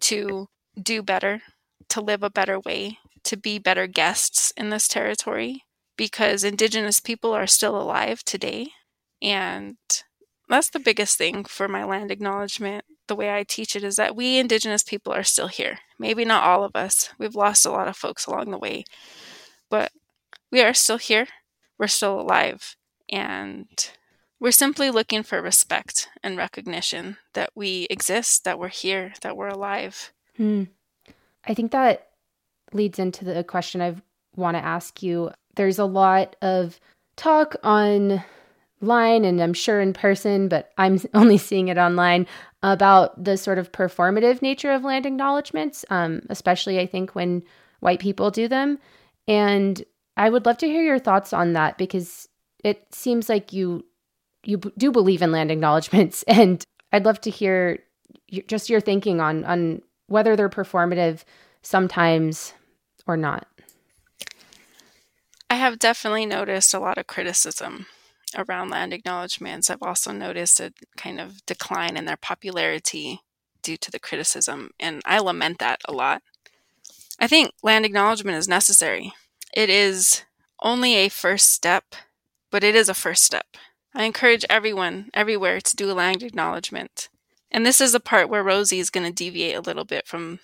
to 0.00 0.48
do 0.80 1.02
better, 1.02 1.42
to 1.88 2.00
live 2.00 2.22
a 2.22 2.30
better 2.30 2.58
way, 2.58 2.98
to 3.24 3.36
be 3.36 3.58
better 3.58 3.86
guests 3.86 4.52
in 4.56 4.70
this 4.70 4.88
territory 4.88 5.64
because 5.96 6.42
Indigenous 6.42 7.00
people 7.00 7.32
are 7.32 7.46
still 7.46 7.78
alive 7.78 8.24
today. 8.24 8.68
And 9.20 9.76
that's 10.50 10.70
the 10.70 10.80
biggest 10.80 11.16
thing 11.16 11.44
for 11.44 11.68
my 11.68 11.84
land 11.84 12.10
acknowledgement. 12.10 12.84
The 13.06 13.16
way 13.16 13.34
I 13.34 13.42
teach 13.42 13.74
it 13.74 13.84
is 13.84 13.96
that 13.96 14.16
we 14.16 14.38
Indigenous 14.38 14.82
people 14.82 15.12
are 15.12 15.22
still 15.22 15.48
here. 15.48 15.78
Maybe 15.98 16.24
not 16.24 16.44
all 16.44 16.64
of 16.64 16.76
us, 16.76 17.10
we've 17.18 17.34
lost 17.34 17.66
a 17.66 17.70
lot 17.70 17.88
of 17.88 17.96
folks 17.96 18.26
along 18.26 18.50
the 18.50 18.58
way, 18.58 18.84
but 19.68 19.92
we 20.50 20.60
are 20.60 20.74
still 20.74 20.98
here. 20.98 21.26
We're 21.78 21.86
still 21.86 22.20
alive. 22.20 22.76
And 23.08 23.68
we're 24.38 24.52
simply 24.52 24.90
looking 24.90 25.22
for 25.22 25.42
respect 25.42 26.08
and 26.22 26.36
recognition 26.36 27.18
that 27.34 27.50
we 27.54 27.86
exist, 27.90 28.44
that 28.44 28.58
we're 28.58 28.68
here, 28.68 29.12
that 29.22 29.36
we're 29.36 29.48
alive. 29.48 30.12
Hmm. 30.36 30.64
I 31.46 31.54
think 31.54 31.72
that 31.72 32.08
leads 32.72 32.98
into 32.98 33.24
the 33.24 33.44
question 33.44 33.82
I 33.82 33.96
want 34.36 34.56
to 34.56 34.64
ask 34.64 35.02
you. 35.02 35.30
There's 35.56 35.78
a 35.78 35.84
lot 35.84 36.36
of 36.42 36.78
talk 37.16 37.56
online, 38.82 39.24
and 39.24 39.40
I'm 39.40 39.54
sure 39.54 39.80
in 39.80 39.92
person, 39.92 40.48
but 40.48 40.72
I'm 40.78 40.98
only 41.14 41.38
seeing 41.38 41.68
it 41.68 41.78
online 41.78 42.26
about 42.62 43.22
the 43.22 43.36
sort 43.36 43.58
of 43.58 43.72
performative 43.72 44.42
nature 44.42 44.72
of 44.72 44.84
land 44.84 45.06
acknowledgments, 45.06 45.84
um, 45.90 46.22
especially 46.28 46.78
I 46.78 46.86
think 46.86 47.14
when 47.14 47.42
white 47.80 48.00
people 48.00 48.30
do 48.30 48.48
them. 48.48 48.78
And 49.26 49.82
I 50.16 50.28
would 50.28 50.44
love 50.46 50.58
to 50.58 50.66
hear 50.66 50.82
your 50.82 50.98
thoughts 50.98 51.32
on 51.32 51.54
that 51.54 51.78
because 51.78 52.28
it 52.62 52.94
seems 52.94 53.28
like 53.28 53.52
you 53.52 53.84
you 54.42 54.56
b- 54.56 54.72
do 54.78 54.90
believe 54.90 55.20
in 55.20 55.32
land 55.32 55.50
acknowledgments, 55.50 56.22
and 56.28 56.62
I'd 56.92 57.04
love 57.04 57.20
to 57.22 57.30
hear 57.30 57.78
just 58.46 58.70
your 58.70 58.80
thinking 58.80 59.20
on 59.20 59.44
on 59.44 59.82
whether 60.06 60.36
they're 60.36 60.48
performative 60.48 61.24
sometimes 61.62 62.52
or 63.06 63.16
not. 63.16 63.46
I 65.48 65.54
have 65.56 65.78
definitely 65.78 66.26
noticed 66.26 66.74
a 66.74 66.78
lot 66.78 66.98
of 66.98 67.06
criticism 67.06 67.86
around 68.36 68.70
land 68.70 68.92
acknowledgments. 68.92 69.70
I've 69.70 69.82
also 69.82 70.12
noticed 70.12 70.60
a 70.60 70.72
kind 70.96 71.20
of 71.20 71.44
decline 71.46 71.96
in 71.96 72.04
their 72.04 72.16
popularity 72.16 73.20
due 73.62 73.76
to 73.76 73.90
the 73.90 73.98
criticism, 73.98 74.70
and 74.80 75.02
I 75.04 75.18
lament 75.18 75.58
that 75.58 75.80
a 75.84 75.92
lot. 75.92 76.22
I 77.18 77.26
think 77.26 77.52
land 77.62 77.84
acknowledgement 77.84 78.38
is 78.38 78.48
necessary. 78.48 79.12
It 79.52 79.68
is 79.68 80.22
only 80.62 80.94
a 80.94 81.08
first 81.08 81.50
step, 81.50 81.94
but 82.50 82.64
it 82.64 82.74
is 82.74 82.88
a 82.88 82.94
first 82.94 83.24
step. 83.24 83.46
I 83.94 84.04
encourage 84.04 84.44
everyone, 84.48 85.10
everywhere, 85.12 85.60
to 85.60 85.76
do 85.76 85.90
a 85.90 85.92
land 85.92 86.22
acknowledgement. 86.22 87.08
And 87.50 87.66
this 87.66 87.80
is 87.80 87.92
the 87.92 88.00
part 88.00 88.28
where 88.28 88.44
Rosie 88.44 88.78
is 88.78 88.90
going 88.90 89.06
to 89.06 89.12
deviate 89.12 89.56
a 89.56 89.60
little 89.60 89.84
bit 89.84 90.06
from 90.06 90.38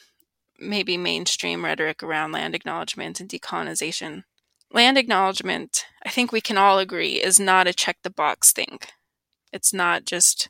maybe 0.59 0.97
mainstream 0.97 1.65
rhetoric 1.65 2.03
around 2.03 2.33
land 2.33 2.55
acknowledgement 2.55 3.21
and 3.21 3.29
decolonization. 3.29 4.25
Land 4.73 4.99
acknowledgement, 4.99 5.87
I 6.05 6.11
think 6.11 6.33
we 6.33 6.41
can 6.41 6.59
all 6.59 6.79
agree, 6.79 7.15
is 7.15 7.41
not 7.41 7.67
a 7.67 7.73
check 7.73 7.99
the 8.03 8.11
box 8.11 8.53
thing. 8.53 8.81
It's 9.53 9.73
not 9.73 10.05
just 10.05 10.49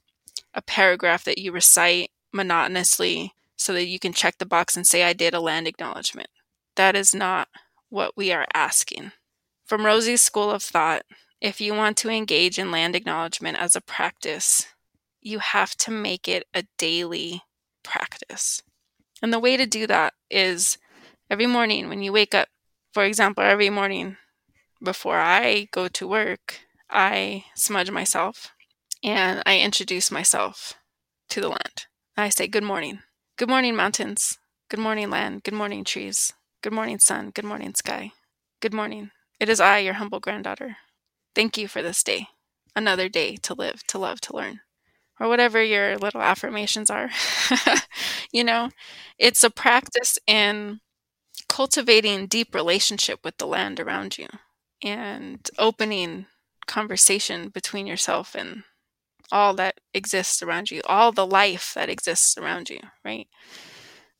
a 0.55 0.63
paragraph 0.63 1.25
that 1.25 1.39
you 1.39 1.53
recite 1.53 2.11
monotonously 2.33 3.33
so 3.57 3.73
that 3.73 3.87
you 3.87 3.99
can 3.99 4.13
check 4.13 4.39
the 4.39 4.47
box 4.47 4.77
and 4.77 4.87
say, 4.87 5.03
I 5.03 5.13
did 5.13 5.35
a 5.35 5.41
land 5.41 5.69
acknowledgement. 5.69 6.29
That 6.77 6.97
is 6.97 7.15
not 7.15 7.49
what 7.89 8.17
we 8.17 8.33
are 8.33 8.47
asking. 8.55 9.13
From 9.65 9.87
Rosie's 9.87 10.23
school 10.23 10.51
of 10.51 10.63
thought, 10.63 11.03
if 11.41 11.61
you 11.61 11.75
want 11.75 11.97
to 11.99 12.11
engage 12.11 12.59
in 12.59 12.71
land 12.71 12.97
acknowledgement 12.97 13.59
as 13.59 13.77
a 13.77 13.81
practice, 13.81 14.67
you 15.21 15.39
have 15.39 15.77
to 15.77 15.91
make 15.91 16.29
it 16.29 16.47
a 16.55 16.65
daily 16.79 17.43
practice. 17.83 18.63
And 19.23 19.33
the 19.33 19.39
way 19.39 19.57
to 19.57 19.67
do 19.67 19.87
that 19.87 20.15
is 20.31 20.79
every 21.31 21.47
morning 21.47 21.89
when 21.89 22.03
you 22.03 22.13
wake 22.13 22.35
up, 22.35 22.49
for 22.97 23.05
example, 23.05 23.45
every 23.45 23.69
morning 23.69 24.17
before 24.83 25.19
I 25.19 25.69
go 25.71 25.87
to 25.87 26.09
work, 26.09 26.61
I 26.89 27.45
smudge 27.55 27.91
myself 27.91 28.55
and 29.05 29.43
I 29.45 29.59
introduce 29.59 30.11
myself 30.11 30.73
to 31.29 31.43
the 31.43 31.51
land. 31.51 31.85
I 32.17 32.31
say, 32.31 32.47
Good 32.47 32.65
morning. 32.65 33.01
Good 33.37 33.51
morning, 33.51 33.77
mountains. 33.77 34.39
Good 34.71 34.81
morning, 34.81 35.11
land. 35.11 35.43
Good 35.43 35.53
morning, 35.53 35.85
trees. 35.85 36.33
Good 36.63 36.73
morning, 36.73 36.99
sun. 36.99 37.33
Good 37.35 37.45
morning, 37.45 37.75
sky. 37.75 38.13
Good 38.63 38.73
morning. 38.73 39.11
It 39.39 39.51
is 39.51 39.61
I, 39.61 39.81
your 39.81 39.93
humble 40.01 40.21
granddaughter. 40.21 40.79
Thank 41.35 41.59
you 41.59 41.69
for 41.69 41.83
this 41.83 42.03
day. 42.03 42.29
Another 42.75 43.11
day 43.11 43.37
to 43.43 43.53
live, 43.53 43.87
to 43.89 43.99
love, 43.99 44.23
to 44.23 44.35
learn. 44.35 44.61
Or 45.21 45.29
whatever 45.29 45.63
your 45.63 45.99
little 45.99 46.23
affirmations 46.23 46.89
are. 46.89 47.11
you 48.33 48.43
know, 48.43 48.71
it's 49.19 49.45
a 49.45 49.51
practice 49.51 50.19
in 50.27 50.81
cultivating 51.49 52.27
deep 52.27 52.55
relationship 52.55 53.21
with 53.25 53.39
the 53.39 53.47
land 53.47 53.81
around 53.81 54.19
you 54.19 54.29
and 54.83 55.49
opening 55.59 56.27
conversation 56.67 57.49
between 57.49 57.87
yourself 57.87 58.35
and 58.35 58.65
all 59.33 59.55
that 59.55 59.81
exists 59.95 60.43
around 60.43 60.71
you, 60.71 60.81
all 60.87 61.13
the 61.13 61.27
life 61.27 61.73
that 61.75 61.89
exists 61.89 62.37
around 62.39 62.71
you, 62.71 62.81
right? 63.05 63.29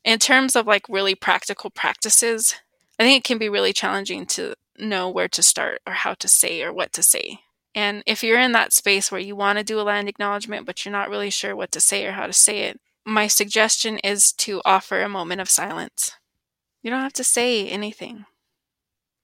In 0.03 0.19
terms 0.19 0.55
of 0.55 0.67
like 0.67 0.87
really 0.89 1.15
practical 1.15 1.69
practices, 1.69 2.55
I 2.99 3.03
think 3.03 3.19
it 3.19 3.27
can 3.27 3.37
be 3.37 3.49
really 3.49 3.73
challenging 3.73 4.25
to 4.27 4.55
know 4.77 5.09
where 5.09 5.27
to 5.29 5.43
start 5.43 5.81
or 5.85 5.93
how 5.93 6.13
to 6.15 6.27
say 6.27 6.61
or 6.61 6.73
what 6.73 6.93
to 6.93 7.03
say. 7.03 7.39
And 7.75 8.03
if 8.05 8.23
you're 8.23 8.39
in 8.39 8.53
that 8.53 8.73
space 8.73 9.11
where 9.11 9.21
you 9.21 9.35
want 9.35 9.59
to 9.59 9.63
do 9.63 9.79
a 9.79 9.83
land 9.83 10.09
acknowledgement, 10.09 10.65
but 10.65 10.83
you're 10.83 10.91
not 10.91 11.09
really 11.09 11.29
sure 11.29 11.55
what 11.55 11.71
to 11.73 11.79
say 11.79 12.05
or 12.05 12.13
how 12.13 12.25
to 12.25 12.33
say 12.33 12.61
it, 12.63 12.79
my 13.05 13.27
suggestion 13.27 13.99
is 13.99 14.31
to 14.33 14.61
offer 14.65 15.01
a 15.01 15.09
moment 15.09 15.41
of 15.41 15.49
silence. 15.49 16.11
You 16.87 16.91
don't 16.91 17.01
have 17.01 17.11
to 17.13 17.23
say 17.25 17.67
anything. 17.67 18.23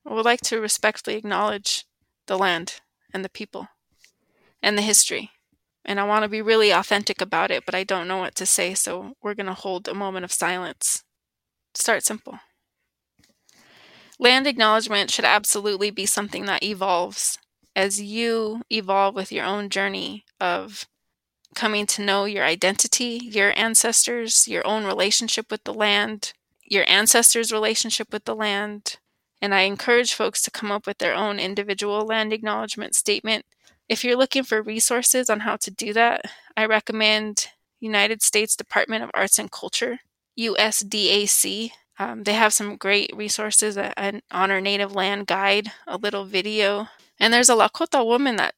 I 0.06 0.14
would 0.14 0.26
like 0.26 0.42
to 0.42 0.60
respectfully 0.60 1.16
acknowledge 1.16 1.86
the 2.28 2.38
land 2.38 2.82
and 3.14 3.24
the 3.24 3.30
people 3.30 3.70
and 4.62 4.78
the 4.78 4.82
history. 4.82 5.32
And 5.86 5.98
I 5.98 6.04
want 6.04 6.24
to 6.24 6.28
be 6.28 6.42
really 6.42 6.72
authentic 6.72 7.22
about 7.22 7.52
it, 7.52 7.66
but 7.66 7.74
I 7.74 7.86
don't 7.86 8.10
know 8.10 8.18
what 8.18 8.36
to 8.36 8.46
say, 8.46 8.74
so 8.74 9.14
we're 9.24 9.34
going 9.34 9.46
to 9.46 9.54
hold 9.54 9.88
a 9.88 9.94
moment 9.94 10.26
of 10.26 10.34
silence. 10.34 11.06
Start 11.74 12.04
simple 12.04 12.40
land 14.20 14.46
acknowledgement 14.46 15.10
should 15.10 15.24
absolutely 15.24 15.90
be 15.90 16.06
something 16.06 16.44
that 16.44 16.64
evolves 16.64 17.38
as 17.78 18.02
you 18.02 18.64
evolve 18.70 19.16
with 19.16 19.32
your 19.32 19.46
own 19.46 19.70
journey 19.70 20.26
of 20.38 20.86
coming 21.56 21.86
to 21.86 22.02
know 22.02 22.26
your 22.26 22.44
identity, 22.44 23.22
your 23.24 23.58
ancestors, 23.58 24.50
your 24.50 24.68
own 24.68 24.84
relationship 24.84 25.50
with 25.50 25.64
the 25.64 25.74
land, 25.74 26.34
your 26.66 26.86
ancestors' 26.88 27.52
relationship 27.52 28.12
with 28.12 28.26
the 28.26 28.36
land. 28.36 28.98
And 29.42 29.54
I 29.54 29.62
encourage 29.62 30.14
folks 30.14 30.42
to 30.44 30.52
come 30.52 30.72
up 30.72 30.88
with 30.88 31.00
their 31.00 31.14
own 31.14 31.40
individual 31.40 32.06
land 32.06 32.32
acknowledgement 32.32 32.96
statement. 32.96 33.46
If 33.90 34.04
you're 34.04 34.16
looking 34.16 34.44
for 34.44 34.62
resources 34.62 35.30
on 35.30 35.42
how 35.42 35.58
to 35.58 35.72
do 35.72 35.94
that, 35.94 36.26
I 36.56 36.66
recommend 36.66 37.48
United 37.80 38.22
States 38.22 38.56
Department 38.56 39.04
of 39.04 39.12
Arts 39.14 39.38
and 39.38 39.52
Culture, 39.52 40.00
USDAC. 40.40 41.72
Um, 42.00 42.24
they 42.24 42.34
have 42.34 42.54
some 42.54 42.78
great 42.78 43.12
resources, 43.16 43.78
an 43.78 44.22
Honor 44.32 44.62
Native 44.62 44.96
Land 44.96 45.28
Guide, 45.28 45.72
a 45.86 45.98
little 45.98 46.26
video. 46.26 46.88
And 47.20 47.34
there's 47.34 47.50
a 47.50 47.56
Lakota 47.56 48.06
woman 48.06 48.38
that 48.38 48.56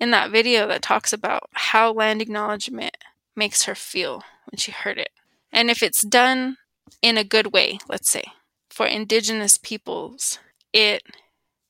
in 0.00 0.10
that 0.10 0.30
video 0.30 0.66
that 0.66 0.82
talks 0.82 1.12
about 1.12 1.44
how 1.52 1.92
land 1.92 2.20
acknowledgement 2.20 2.96
makes 3.36 3.64
her 3.64 3.74
feel 3.74 4.24
when 4.50 4.58
she 4.58 4.72
heard 4.72 4.98
it. 4.98 5.10
And 5.52 5.70
if 5.70 5.82
it's 5.82 6.02
done 6.02 6.56
in 7.00 7.16
a 7.16 7.24
good 7.24 7.52
way, 7.52 7.78
let's 7.88 8.10
say, 8.10 8.24
for 8.70 8.86
indigenous 8.86 9.58
peoples, 9.58 10.38
it, 10.72 11.02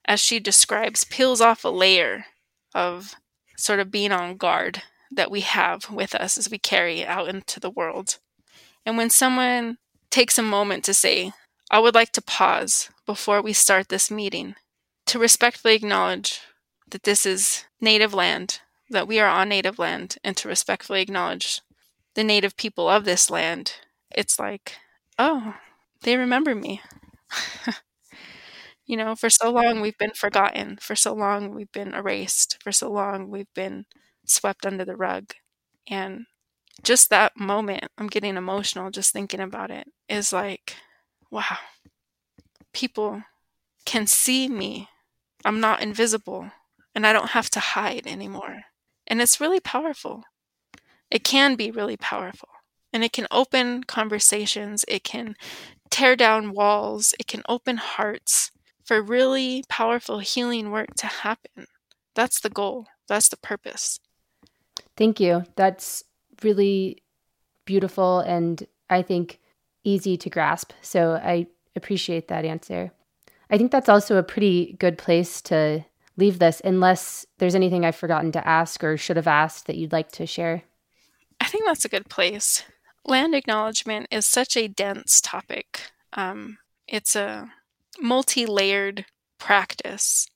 as 0.05 0.21
she 0.21 0.41
describes, 0.41 1.05
peels 1.05 1.41
off 1.41 1.65
a 1.65 1.69
layer 1.69 2.27
of 2.75 3.15
sort 3.57 3.81
of 3.81 3.91
being 3.91 4.13
on 4.13 4.37
guard 4.37 4.83
that 5.11 5.31
we 5.31 5.41
have 5.41 5.91
with 5.91 6.15
us 6.15 6.39
as 6.39 6.51
we 6.51 6.59
carry 6.59 7.05
out 7.05 7.29
into 7.29 7.61
the 7.61 7.71
world. 7.71 8.19
And 8.85 8.97
when 8.97 9.11
someone 9.11 9.79
takes 10.11 10.39
a 10.39 10.43
moment 10.43 10.85
to 10.85 10.95
say, 10.95 11.33
I 11.71 11.79
would 11.79 11.95
like 11.95 12.13
to 12.13 12.23
pause 12.23 12.91
before 13.07 13.43
we 13.43 13.53
start 13.53 13.89
this 13.89 14.11
meeting 14.11 14.57
to 15.07 15.19
respectfully 15.19 15.75
acknowledge 15.75 16.41
that 16.91 17.03
this 17.05 17.25
is 17.27 17.65
native 17.81 18.15
land, 18.15 18.61
that 18.91 19.09
we 19.09 19.19
are 19.21 19.29
on 19.29 19.49
native 19.49 19.79
land, 19.79 20.17
and 20.23 20.37
to 20.37 20.49
respectfully 20.49 21.01
acknowledge 21.01 21.61
the 22.15 22.25
native 22.25 22.57
people 22.57 22.89
of 22.89 23.05
this 23.05 23.31
land, 23.31 23.75
it's 24.15 24.39
like, 24.39 24.77
oh, 25.19 25.55
they 26.03 26.17
remember 26.17 26.55
me. 26.55 26.81
you 28.87 28.97
know, 28.97 29.15
for 29.15 29.31
so 29.31 29.51
long 29.51 29.81
we've 29.81 29.99
been 29.99 30.13
forgotten, 30.15 30.77
for 30.81 30.97
so 30.97 31.15
long 31.15 31.55
we've 31.55 31.71
been 31.73 31.95
erased, 31.95 32.59
for 32.63 32.73
so 32.73 32.91
long 32.91 33.31
we've 33.31 33.53
been 33.55 33.87
swept 34.27 34.67
under 34.67 34.85
the 34.85 34.97
rug. 34.97 35.33
And 35.89 36.27
just 36.83 37.11
that 37.11 37.37
moment, 37.39 37.85
I'm 37.99 38.09
getting 38.09 38.37
emotional 38.37 38.91
just 38.91 39.13
thinking 39.13 39.41
about 39.41 39.71
it, 39.71 39.89
is 40.09 40.33
like, 40.33 40.77
wow, 41.31 41.59
people 42.73 43.23
can 43.87 44.07
see 44.07 44.49
me. 44.49 44.89
I'm 45.45 45.61
not 45.61 45.83
invisible 45.83 46.51
and 46.95 47.07
I 47.07 47.13
don't 47.13 47.31
have 47.31 47.51
to 47.53 47.61
hide 47.61 48.07
anymore. 48.07 48.63
And 49.07 49.23
it's 49.23 49.41
really 49.41 49.61
powerful. 49.61 50.25
It 51.11 51.25
can 51.25 51.57
be 51.57 51.71
really 51.73 51.99
powerful. 51.99 52.49
And 52.93 53.03
it 53.03 53.13
can 53.13 53.27
open 53.31 53.85
conversations, 53.85 54.85
it 54.87 55.03
can 55.05 55.37
tear 55.91 56.17
down 56.17 56.53
walls, 56.53 57.15
it 57.19 57.27
can 57.27 57.43
open 57.49 57.79
hearts 57.79 58.51
for 58.85 59.01
really 59.01 59.65
powerful 59.69 60.19
healing 60.19 60.71
work 60.71 60.95
to 60.97 61.07
happen. 61.07 61.67
That's 62.15 62.41
the 62.41 62.51
goal, 62.51 62.87
that's 63.09 63.29
the 63.29 63.37
purpose. 63.39 63.99
Thank 64.97 65.21
you. 65.21 65.45
That's 65.57 66.05
really 66.43 67.03
beautiful 67.65 68.21
and 68.21 68.67
I 68.91 69.03
think 69.03 69.41
easy 69.85 70.17
to 70.19 70.31
grasp. 70.31 70.73
So 70.83 71.15
I 71.15 71.47
appreciate 71.75 72.29
that 72.29 72.45
answer. 72.45 72.93
I 73.51 73.59
think 73.59 73.71
that's 73.71 73.89
also 73.89 74.17
a 74.17 74.23
pretty 74.23 74.77
good 74.79 74.99
place 74.99 75.41
to 75.43 75.85
leave 76.17 76.39
this, 76.39 76.61
unless 76.65 77.27
there's 77.39 77.55
anything 77.55 77.85
I've 77.85 77.97
forgotten 77.97 78.33
to 78.33 78.47
ask 78.47 78.85
or 78.85 78.97
should 78.97 79.17
have 79.17 79.27
asked 79.27 79.67
that 79.67 79.77
you'd 79.77 79.93
like 79.93 80.13
to 80.13 80.27
share. 80.27 80.63
I 81.41 81.47
think 81.47 81.65
that's 81.65 81.85
a 81.85 81.89
good 81.89 82.09
place. 82.09 82.65
Land 83.05 83.35
acknowledgement 83.35 84.07
is 84.11 84.27
such 84.27 84.57
a 84.57 84.69
dense 84.69 85.21
topic. 85.21 85.91
Um, 86.13 86.59
it's 86.87 87.17
a 87.17 87.53
multi 88.01 88.47
layered 88.47 89.07
practice. 89.39 90.27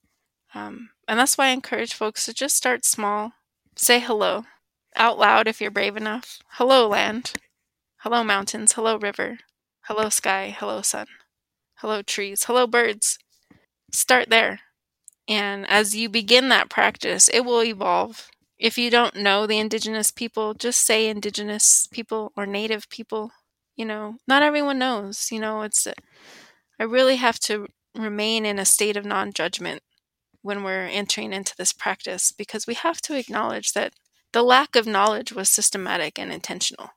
Um, 0.55 0.90
and 1.07 1.18
that's 1.18 1.38
why 1.38 1.46
I 1.46 1.50
encourage 1.50 1.94
folks 1.94 2.24
to 2.26 2.35
just 2.35 2.57
start 2.57 2.85
small. 2.85 3.33
Say 3.76 4.00
hello 4.00 4.44
out 4.96 5.18
loud 5.18 5.46
if 5.46 5.61
you're 5.61 5.70
brave 5.70 5.96
enough. 5.96 6.38
Hello, 6.52 6.88
land. 6.88 7.35
Hello, 7.98 8.24
mountains. 8.24 8.72
Hello, 8.72 8.96
river. 8.96 9.38
Hello, 9.83 10.09
sky. 10.09 10.55
Hello, 10.59 10.83
sun. 10.83 11.07
Hello, 11.76 12.02
trees. 12.02 12.44
Hello, 12.44 12.66
birds. 12.66 13.18
Start 13.92 14.31
there. 14.31 14.61
And 15.29 15.68
as 15.68 15.94
you 15.94 16.09
begin 16.09 16.48
that 16.48 16.70
practice, 16.70 17.29
it 17.29 17.44
will 17.44 17.62
evolve. 17.62 18.29
If 18.59 18.79
you 18.79 18.90
don't 18.90 19.16
know 19.16 19.47
the 19.47 19.59
indigenous 19.59 20.11
people, 20.11 20.55
just 20.55 20.85
say 20.85 21.09
indigenous 21.09 21.87
people 21.90 22.33
or 22.37 22.47
native 22.47 22.88
people. 22.88 23.31
You 23.77 23.85
know, 23.85 24.16
not 24.27 24.42
everyone 24.42 24.79
knows. 24.79 25.31
You 25.31 25.40
know, 25.40 25.62
it's, 25.62 25.87
I 26.81 26.85
really 26.85 27.16
have 27.16 27.38
to 27.40 27.66
remain 27.95 28.47
in 28.47 28.59
a 28.59 28.64
state 28.64 28.97
of 28.97 29.05
non 29.05 29.33
judgment 29.33 29.83
when 30.42 30.62
we're 30.62 30.87
entering 30.87 31.33
into 31.33 31.55
this 31.57 31.73
practice 31.73 32.33
because 32.33 32.66
we 32.66 32.75
have 32.75 33.01
to 33.03 33.19
acknowledge 33.19 33.73
that 33.73 33.92
the 34.33 34.42
lack 34.42 34.77
of 34.77 34.87
knowledge 34.87 35.33
was 35.33 35.49
systematic 35.49 36.19
and 36.19 36.33
intentional. 36.33 36.90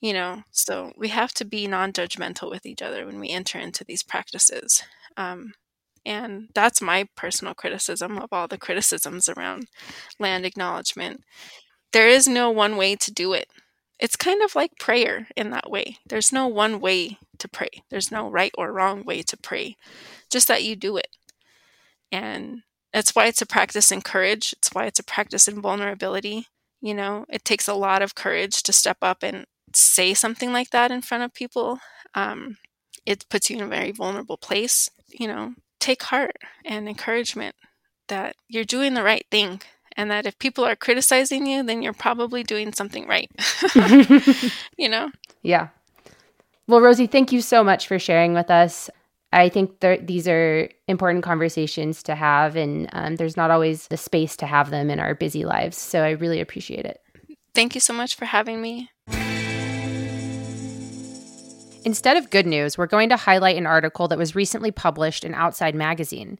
You 0.00 0.12
know, 0.12 0.42
so 0.50 0.92
we 0.96 1.08
have 1.08 1.32
to 1.34 1.44
be 1.44 1.66
non 1.66 1.92
judgmental 1.92 2.50
with 2.50 2.66
each 2.66 2.82
other 2.82 3.06
when 3.06 3.18
we 3.18 3.30
enter 3.30 3.58
into 3.58 3.84
these 3.84 4.02
practices. 4.02 4.82
Um, 5.16 5.54
and 6.04 6.48
that's 6.54 6.80
my 6.80 7.08
personal 7.16 7.54
criticism 7.54 8.18
of 8.18 8.32
all 8.32 8.48
the 8.48 8.58
criticisms 8.58 9.28
around 9.28 9.68
land 10.18 10.44
acknowledgement. 10.46 11.22
There 11.92 12.08
is 12.08 12.28
no 12.28 12.50
one 12.50 12.76
way 12.76 12.96
to 12.96 13.12
do 13.12 13.32
it. 13.32 13.48
It's 13.98 14.16
kind 14.16 14.42
of 14.42 14.54
like 14.54 14.78
prayer 14.78 15.28
in 15.36 15.50
that 15.50 15.70
way. 15.70 15.96
There's 16.06 16.32
no 16.32 16.46
one 16.46 16.80
way 16.80 17.18
to 17.38 17.48
pray, 17.48 17.70
there's 17.90 18.12
no 18.12 18.28
right 18.28 18.52
or 18.56 18.72
wrong 18.72 19.04
way 19.04 19.22
to 19.22 19.36
pray, 19.36 19.76
just 20.30 20.48
that 20.48 20.64
you 20.64 20.76
do 20.76 20.96
it. 20.96 21.08
And 22.12 22.62
that's 22.92 23.14
why 23.14 23.26
it's 23.26 23.42
a 23.42 23.46
practice 23.46 23.92
in 23.92 24.02
courage. 24.02 24.54
It's 24.58 24.70
why 24.72 24.86
it's 24.86 24.98
a 24.98 25.04
practice 25.04 25.48
in 25.48 25.60
vulnerability. 25.60 26.46
You 26.80 26.94
know, 26.94 27.26
it 27.28 27.44
takes 27.44 27.68
a 27.68 27.74
lot 27.74 28.02
of 28.02 28.14
courage 28.14 28.62
to 28.62 28.72
step 28.72 28.98
up 29.02 29.22
and 29.22 29.46
say 29.74 30.14
something 30.14 30.52
like 30.52 30.70
that 30.70 30.90
in 30.90 31.02
front 31.02 31.24
of 31.24 31.34
people. 31.34 31.78
Um, 32.14 32.56
it 33.04 33.26
puts 33.28 33.50
you 33.50 33.56
in 33.56 33.62
a 33.62 33.68
very 33.68 33.92
vulnerable 33.92 34.36
place. 34.36 34.88
You 35.08 35.28
know, 35.28 35.54
take 35.80 36.02
heart 36.04 36.36
and 36.64 36.88
encouragement 36.88 37.54
that 38.08 38.36
you're 38.48 38.64
doing 38.64 38.94
the 38.94 39.02
right 39.02 39.26
thing 39.30 39.60
and 39.96 40.10
that 40.10 40.26
if 40.26 40.38
people 40.38 40.64
are 40.64 40.76
criticizing 40.76 41.46
you, 41.46 41.62
then 41.62 41.82
you're 41.82 41.92
probably 41.92 42.42
doing 42.42 42.72
something 42.72 43.06
right. 43.06 43.30
you 44.78 44.88
know? 44.88 45.10
Yeah. 45.42 45.68
Well, 46.68 46.80
Rosie, 46.80 47.06
thank 47.06 47.32
you 47.32 47.40
so 47.40 47.64
much 47.64 47.88
for 47.88 47.98
sharing 47.98 48.34
with 48.34 48.50
us. 48.50 48.90
I 49.32 49.48
think 49.48 49.80
there, 49.80 49.98
these 49.98 50.26
are 50.26 50.70
important 50.86 51.24
conversations 51.24 52.02
to 52.04 52.14
have, 52.14 52.56
and 52.56 52.88
um, 52.92 53.16
there's 53.16 53.36
not 53.36 53.50
always 53.50 53.88
the 53.88 53.96
space 53.96 54.36
to 54.38 54.46
have 54.46 54.70
them 54.70 54.88
in 54.88 55.00
our 55.00 55.14
busy 55.14 55.44
lives. 55.44 55.76
So 55.76 56.02
I 56.02 56.10
really 56.10 56.40
appreciate 56.40 56.86
it. 56.86 57.00
Thank 57.54 57.74
you 57.74 57.80
so 57.80 57.92
much 57.92 58.14
for 58.14 58.24
having 58.24 58.62
me. 58.62 58.90
Instead 61.88 62.18
of 62.18 62.28
good 62.28 62.44
news, 62.44 62.76
we're 62.76 62.86
going 62.86 63.08
to 63.08 63.16
highlight 63.16 63.56
an 63.56 63.64
article 63.64 64.08
that 64.08 64.18
was 64.18 64.34
recently 64.34 64.70
published 64.70 65.24
in 65.24 65.32
Outside 65.32 65.74
Magazine. 65.74 66.38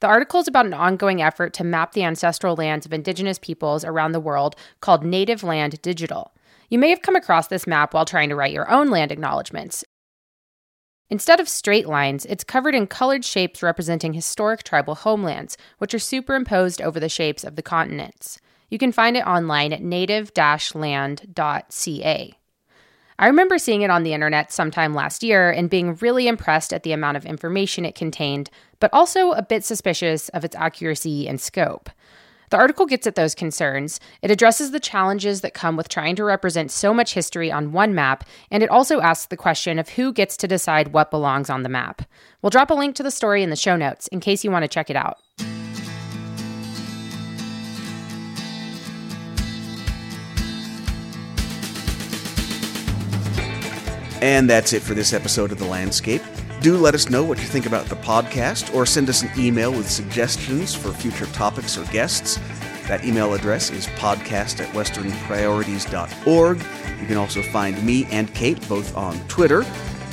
The 0.00 0.08
article 0.08 0.40
is 0.40 0.48
about 0.48 0.66
an 0.66 0.74
ongoing 0.74 1.22
effort 1.22 1.52
to 1.52 1.62
map 1.62 1.92
the 1.92 2.02
ancestral 2.02 2.56
lands 2.56 2.84
of 2.84 2.92
Indigenous 2.92 3.38
peoples 3.38 3.84
around 3.84 4.10
the 4.10 4.18
world 4.18 4.56
called 4.80 5.04
Native 5.04 5.44
Land 5.44 5.80
Digital. 5.82 6.32
You 6.68 6.80
may 6.80 6.90
have 6.90 7.02
come 7.02 7.14
across 7.14 7.46
this 7.46 7.64
map 7.64 7.94
while 7.94 8.06
trying 8.06 8.28
to 8.30 8.34
write 8.34 8.52
your 8.52 8.68
own 8.68 8.90
land 8.90 9.12
acknowledgments, 9.12 9.84
Instead 11.10 11.38
of 11.38 11.48
straight 11.48 11.86
lines, 11.86 12.26
it's 12.26 12.42
covered 12.42 12.74
in 12.74 12.88
colored 12.88 13.24
shapes 13.24 13.62
representing 13.62 14.14
historic 14.14 14.64
tribal 14.64 14.96
homelands, 14.96 15.56
which 15.78 15.94
are 15.94 16.00
superimposed 16.00 16.82
over 16.82 16.98
the 16.98 17.08
shapes 17.08 17.44
of 17.44 17.54
the 17.54 17.62
continents. 17.62 18.40
You 18.68 18.78
can 18.78 18.90
find 18.90 19.16
it 19.16 19.24
online 19.24 19.72
at 19.72 19.80
native 19.80 20.32
land.ca. 20.36 22.37
I 23.20 23.26
remember 23.26 23.58
seeing 23.58 23.82
it 23.82 23.90
on 23.90 24.04
the 24.04 24.12
internet 24.12 24.52
sometime 24.52 24.94
last 24.94 25.24
year 25.24 25.50
and 25.50 25.68
being 25.68 25.96
really 25.96 26.28
impressed 26.28 26.72
at 26.72 26.84
the 26.84 26.92
amount 26.92 27.16
of 27.16 27.26
information 27.26 27.84
it 27.84 27.96
contained, 27.96 28.48
but 28.78 28.90
also 28.92 29.32
a 29.32 29.42
bit 29.42 29.64
suspicious 29.64 30.28
of 30.28 30.44
its 30.44 30.54
accuracy 30.54 31.26
and 31.26 31.40
scope. 31.40 31.90
The 32.50 32.56
article 32.56 32.86
gets 32.86 33.08
at 33.08 33.16
those 33.16 33.34
concerns. 33.34 33.98
It 34.22 34.30
addresses 34.30 34.70
the 34.70 34.80
challenges 34.80 35.40
that 35.40 35.52
come 35.52 35.76
with 35.76 35.88
trying 35.88 36.14
to 36.16 36.24
represent 36.24 36.70
so 36.70 36.94
much 36.94 37.12
history 37.12 37.50
on 37.50 37.72
one 37.72 37.92
map, 37.92 38.24
and 38.52 38.62
it 38.62 38.70
also 38.70 39.00
asks 39.00 39.26
the 39.26 39.36
question 39.36 39.80
of 39.80 39.90
who 39.90 40.12
gets 40.12 40.36
to 40.38 40.48
decide 40.48 40.92
what 40.92 41.10
belongs 41.10 41.50
on 41.50 41.64
the 41.64 41.68
map. 41.68 42.02
We'll 42.40 42.50
drop 42.50 42.70
a 42.70 42.74
link 42.74 42.94
to 42.96 43.02
the 43.02 43.10
story 43.10 43.42
in 43.42 43.50
the 43.50 43.56
show 43.56 43.76
notes 43.76 44.06
in 44.08 44.20
case 44.20 44.44
you 44.44 44.50
want 44.52 44.62
to 44.62 44.68
check 44.68 44.90
it 44.90 44.96
out. 44.96 45.18
And 54.20 54.50
that's 54.50 54.72
it 54.72 54.82
for 54.82 54.94
this 54.94 55.12
episode 55.12 55.52
of 55.52 55.58
The 55.58 55.66
Landscape. 55.66 56.22
Do 56.60 56.76
let 56.76 56.94
us 56.94 57.08
know 57.08 57.22
what 57.22 57.38
you 57.38 57.44
think 57.44 57.66
about 57.66 57.86
the 57.86 57.96
podcast 57.96 58.74
or 58.74 58.84
send 58.84 59.08
us 59.08 59.22
an 59.22 59.30
email 59.38 59.70
with 59.70 59.88
suggestions 59.88 60.74
for 60.74 60.92
future 60.92 61.26
topics 61.26 61.78
or 61.78 61.84
guests. 61.92 62.40
That 62.88 63.04
email 63.04 63.34
address 63.34 63.70
is 63.70 63.86
podcast 63.88 64.60
at 64.60 64.74
westernpriorities.org. 64.74 66.58
You 67.00 67.06
can 67.06 67.16
also 67.16 67.42
find 67.42 67.80
me 67.84 68.06
and 68.06 68.34
Kate 68.34 68.66
both 68.68 68.96
on 68.96 69.20
Twitter. 69.28 69.64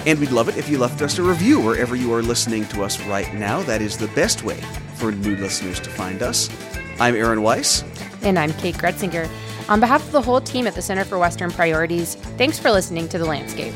And 0.05 0.19
we'd 0.19 0.31
love 0.31 0.49
it 0.49 0.57
if 0.57 0.69
you 0.69 0.77
left 0.77 1.01
us 1.01 1.17
a 1.17 1.23
review 1.23 1.59
wherever 1.59 1.95
you 1.95 2.13
are 2.13 2.21
listening 2.21 2.65
to 2.65 2.83
us 2.83 3.01
right 3.07 3.33
now. 3.33 3.63
That 3.63 3.81
is 3.81 3.97
the 3.97 4.07
best 4.09 4.43
way 4.43 4.61
for 4.97 5.11
new 5.11 5.35
listeners 5.37 5.79
to 5.79 5.89
find 5.89 6.21
us. 6.21 6.47
I'm 6.99 7.15
Aaron 7.15 7.41
Weiss. 7.41 7.83
And 8.21 8.37
I'm 8.37 8.53
Kate 8.53 8.75
Groetzinger. 8.75 9.27
On 9.67 9.79
behalf 9.79 10.05
of 10.05 10.11
the 10.11 10.21
whole 10.21 10.41
team 10.41 10.67
at 10.67 10.75
the 10.75 10.81
Center 10.81 11.03
for 11.03 11.17
Western 11.17 11.49
Priorities, 11.49 12.15
thanks 12.37 12.59
for 12.59 12.69
listening 12.69 13.09
to 13.09 13.17
The 13.17 13.25
Landscape. 13.25 13.73